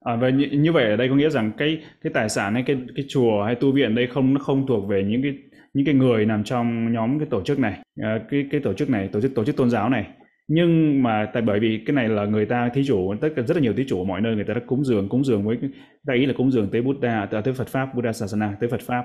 [0.00, 2.62] À, và như, như vậy ở đây có nghĩa rằng cái cái tài sản hay
[2.66, 5.38] cái cái chùa hay tu viện đây không nó không thuộc về những cái
[5.74, 8.90] những cái người nằm trong nhóm cái tổ chức này à, cái cái tổ chức
[8.90, 10.06] này, tổ chức tổ chức tôn giáo này.
[10.48, 13.56] Nhưng mà tại bởi vì cái này là người ta thí chủ, tất cả rất
[13.56, 15.58] là nhiều thí chủ ở mọi nơi, người ta đã cúng dường cúng dường với
[16.06, 18.80] đại ý là cúng dường tới Buddha à, tới Phật pháp, Buddha Sasana, tới Phật
[18.80, 19.04] pháp.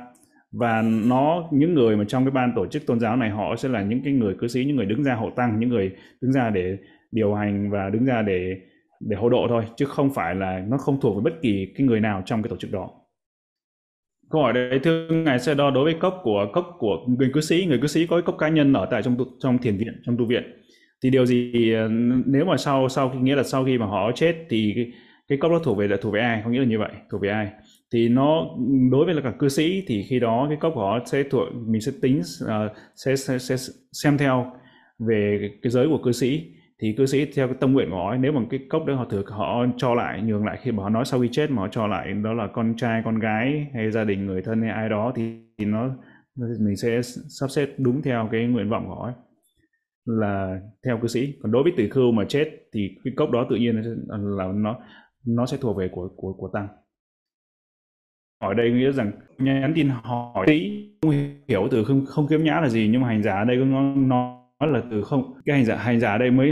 [0.52, 3.70] Và nó, những người mà trong cái ban tổ chức tôn giáo này, họ sẽ
[3.70, 5.92] là những cái người cư sĩ, những người đứng ra hộ tăng, những người
[6.22, 6.78] đứng ra để
[7.12, 8.56] điều hành và đứng ra để
[9.00, 11.88] để hộ độ thôi, chứ không phải là, nó không thuộc về bất kỳ cái
[11.88, 12.90] người nào trong cái tổ chức đó
[14.30, 17.42] câu hỏi đấy thưa ngài sẽ đo đối với cốc của cốc của người cư
[17.42, 20.18] sĩ người cư sĩ có cốc cá nhân ở tại trong trong thiền viện trong
[20.18, 20.44] tu viện.
[21.04, 21.88] Thì điều gì ờ,
[22.26, 24.92] nếu mà sau sau khi nghĩa là sau khi mà họ chết thì cái,
[25.28, 26.42] cái cốc đó thuộc về là thuộc về ai?
[26.44, 27.48] Có nghĩa là như vậy thuộc về ai?
[27.94, 28.46] Thì nó
[28.92, 31.48] đối với là cả cư sĩ thì khi đó cái cốc của họ sẽ thuộc
[31.68, 33.56] mình sẽ tính uh, sẽ, sẽ sẽ
[33.92, 34.52] xem theo
[35.00, 36.44] về cái giới của cư sĩ
[36.82, 39.06] thì cư sĩ theo cái tâm nguyện của họ nếu mà cái cốc đó họ
[39.06, 41.68] thử họ cho lại nhường lại khi mà họ nói sau khi chết mà họ
[41.72, 44.90] cho lại đó là con trai con gái hay gia đình người thân hay ai
[44.90, 45.90] đó thì, thì nó
[46.60, 47.02] mình sẽ
[47.40, 49.14] sắp xếp đúng theo cái nguyện vọng của họ ấy.
[50.06, 53.48] là theo cư sĩ còn đối với tử khưu mà chết thì cái cốc đó
[53.50, 54.80] tự nhiên là nó
[55.26, 56.68] nó sẽ thuộc về của của của tăng
[58.42, 61.12] hỏi đây nghĩa rằng nhắn tin hỏi tí không
[61.48, 63.82] hiểu từ không không kiếm nhã là gì nhưng mà hành giả ở đây nó
[63.96, 65.34] nói là từ không.
[65.46, 66.52] Cái hành giả hành giả đây mới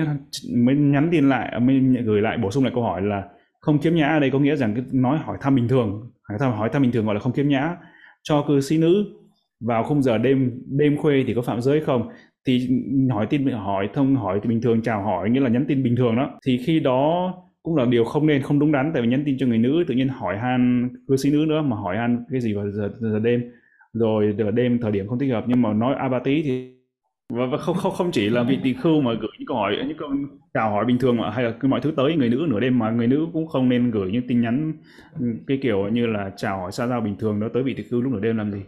[0.56, 3.24] mới nhắn tin lại à, mới gửi lại bổ sung lại câu hỏi là
[3.60, 6.38] không kiếm nhã ở đây có nghĩa rằng cái nói hỏi thăm bình thường hỏi
[6.40, 7.76] thăm hỏi thăm bình thường gọi là không kiếm nhã.
[8.24, 9.06] Cho cư sĩ nữ
[9.60, 12.10] vào khung giờ đêm đêm khuya thì có phạm giới không?
[12.48, 12.70] Thì
[13.12, 15.96] hỏi tin hỏi thông hỏi thì bình thường chào hỏi nghĩa là nhắn tin bình
[15.96, 16.40] thường đó.
[16.46, 17.34] Thì khi đó
[17.64, 19.84] cũng là điều không nên không đúng đắn tại vì nhắn tin cho người nữ
[19.88, 22.90] tự nhiên hỏi han cư sĩ nữ nữa mà hỏi han cái gì vào giờ,
[23.00, 23.42] giờ đêm.
[23.94, 26.75] Rồi giờ đêm thời điểm không thích hợp nhưng mà nói abati thì
[27.30, 29.78] và, và không không không chỉ là vị tỳ khưu mà gửi những câu hỏi
[29.88, 30.10] những câu
[30.54, 32.80] chào hỏi bình thường mà hay là cứ mọi thứ tới người nữ nửa đêm
[32.80, 34.74] mà người nữ cũng không nên gửi những tin nhắn
[35.20, 37.84] ừ, cái kiểu như là chào hỏi xa giao bình thường đó tới vị tỳ
[37.84, 38.60] khưu lúc nửa đêm làm gì.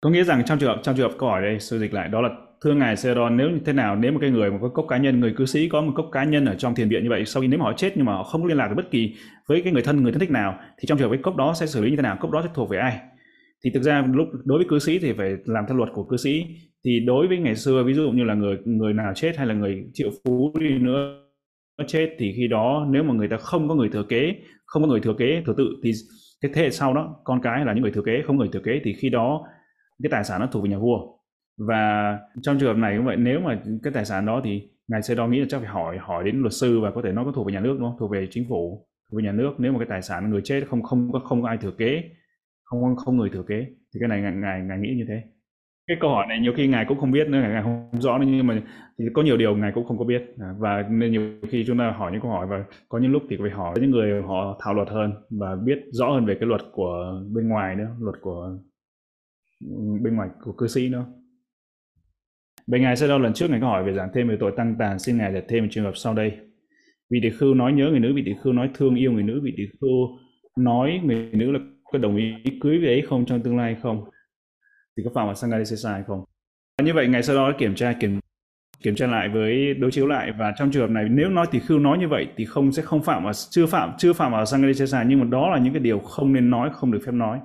[0.00, 2.08] Có nghĩa rằng trong trường hợp trong trường hợp câu hỏi đây sư dịch lại
[2.08, 2.28] đó là
[2.60, 4.96] thưa ngài Seron nếu như thế nào nếu một cái người mà có cốc cá
[4.96, 7.24] nhân người cư sĩ có một cốc cá nhân ở trong thiền viện như vậy
[7.26, 9.14] sau khi nếu mà họ chết nhưng mà họ không liên lạc được bất kỳ
[9.46, 11.54] với cái người thân người thân thích nào thì trong trường hợp cái cốc đó
[11.54, 12.98] sẽ xử lý như thế nào cốc đó sẽ thuộc về ai?
[13.64, 16.16] Thì thực ra lúc, đối với cư sĩ thì phải làm theo luật của cư
[16.16, 16.44] sĩ.
[16.84, 19.54] Thì đối với ngày xưa, ví dụ như là người người nào chết hay là
[19.54, 21.24] người triệu phú đi nữa
[21.86, 24.34] chết, thì khi đó nếu mà người ta không có người thừa kế,
[24.66, 25.92] không có người thừa kế, thừa tự, thì
[26.40, 28.60] cái thế hệ sau đó, con cái là những người thừa kế, không người thừa
[28.64, 29.46] kế, thì khi đó
[30.02, 30.98] cái tài sản nó thuộc về nhà vua.
[31.68, 35.02] Và trong trường hợp này cũng vậy, nếu mà cái tài sản đó thì ngài
[35.02, 37.24] sẽ đo nghĩ là chắc phải hỏi hỏi đến luật sư và có thể nó
[37.24, 37.96] có thuộc về nhà nước, đúng không?
[37.98, 39.50] Thuộc về chính phủ, thuộc về nhà nước.
[39.58, 42.02] Nếu mà cái tài sản người chết không không có không có ai thừa kế
[42.68, 45.22] không không người thừa kế thì cái này ngài ngài, ngài nghĩ như thế.
[45.86, 48.26] Cái câu hỏi này nhiều khi ngài cũng không biết nữa ngài không rõ nữa
[48.28, 48.62] nhưng mà
[48.98, 50.22] thì có nhiều điều ngài cũng không có biết.
[50.38, 53.22] À, và nên nhiều khi chúng ta hỏi những câu hỏi và có những lúc
[53.30, 56.48] thì phải hỏi những người họ thảo luật hơn và biết rõ hơn về cái
[56.48, 58.58] luật của bên ngoài nữa luật của
[59.60, 61.06] ừ, bên ngoài của cư sĩ nữa.
[62.66, 64.74] Bên Ngài sẽ đâu lần trước Ngài có hỏi về giảng thêm về tội tăng
[64.78, 66.32] tàn, xin Ngài giải thêm một trường hợp sau đây.
[67.10, 69.40] Vị tỷ khưu nói nhớ người nữ, vị tỷ khưu nói thương yêu người nữ,
[69.44, 70.18] vị tỷ khưu
[70.58, 71.58] nói người nữ là
[71.92, 74.04] có đồng ý cưới với ấy không trong tương lai không?
[74.96, 76.24] Thì có phạm vào Sangadesesa hay không?
[76.82, 78.20] Như vậy ngày sau đó kiểm tra kiểm
[78.82, 80.32] kiểm tra lại với đối chiếu lại.
[80.38, 82.82] Và trong trường hợp này nếu nói thì khưu nói như vậy thì không sẽ
[82.82, 85.82] không phạm và chưa phạm chưa phạm vào Sangadesesa nhưng mà đó là những cái
[85.82, 87.40] điều không nên nói không được phép nói.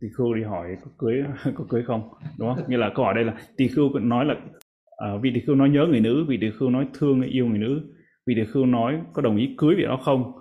[0.00, 1.22] Tỳ khưu đi hỏi có cưới
[1.54, 2.08] có cưới không?
[2.38, 2.64] Đúng không?
[2.68, 5.68] Như là câu hỏi đây là tỳ khưu nói là uh, vì tỳ khưu nói
[5.68, 7.80] nhớ người nữ vì tỳ khưu nói thương yêu người nữ
[8.26, 10.32] vì tỳ khưu nói có đồng ý cưới vị đó không?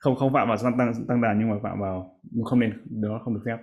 [0.00, 3.20] Không không phạm vào tăng tăng, tăng đàn nhưng mà phạm vào không nên đó
[3.24, 3.56] không được phép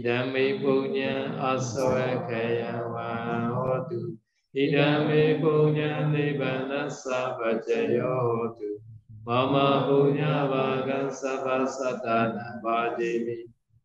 [0.00, 3.12] Idami punya aswakaya wa
[3.52, 4.16] hotu
[4.52, 8.80] Idami punya nibanasa vajayo hotu
[9.24, 13.44] Mama punya vagan sabasatana vajimi.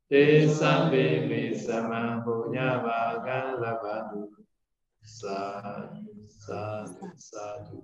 [0.10, 4.32] Te sambi mi sama punya vagan labadu
[5.04, 7.78] Sadhu, sadhu, sadhu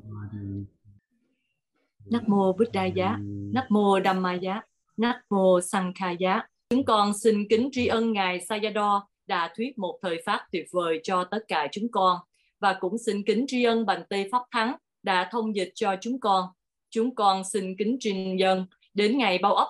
[2.05, 3.17] nát mô Bích Đa Giá,
[3.53, 4.61] nát mô Đamma Giá,
[4.97, 6.41] nát mô Sangha Giá.
[6.69, 10.99] Chúng con xin kính tri ân Ngài Sayado, đã thuyết một thời pháp tuyệt vời
[11.03, 12.17] cho tất cả chúng con
[12.59, 16.19] và cũng xin kính tri ân Bành Tê Pháp Thắng đã thông dịch cho chúng
[16.19, 16.45] con.
[16.89, 19.67] Chúng con xin kính trình dân đến ngày bao ấp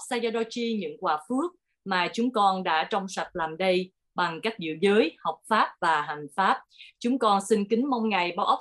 [0.49, 1.51] chi những quả phước
[1.85, 6.01] mà chúng con đã trong sạch làm đây bằng cách giữ giới, học pháp và
[6.01, 6.61] hành pháp.
[6.99, 8.59] Chúng con xin kính mong Ngài bao ấp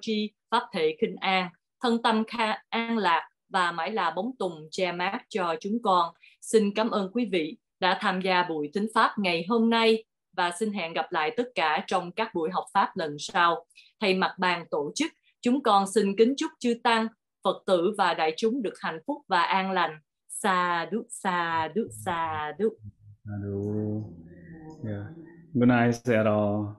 [0.00, 1.48] chi pháp thể kinh an,
[1.80, 6.14] thân tâm kha an lạc và mãi là bóng tùng che mát cho chúng con.
[6.40, 10.04] Xin cảm ơn quý vị đã tham gia buổi tính pháp ngày hôm nay
[10.36, 13.66] và xin hẹn gặp lại tất cả trong các buổi học pháp lần sau.
[14.00, 17.06] Thầy mặt bàn tổ chức, chúng con xin kính chúc chư Tăng,
[17.44, 19.98] Phật tử và đại chúng được hạnh phúc và an lành.
[20.28, 22.72] Sa đúc, sa đúc, sa đúc.
[24.84, 25.06] Yeah.
[25.54, 26.76] Good night, Sarah.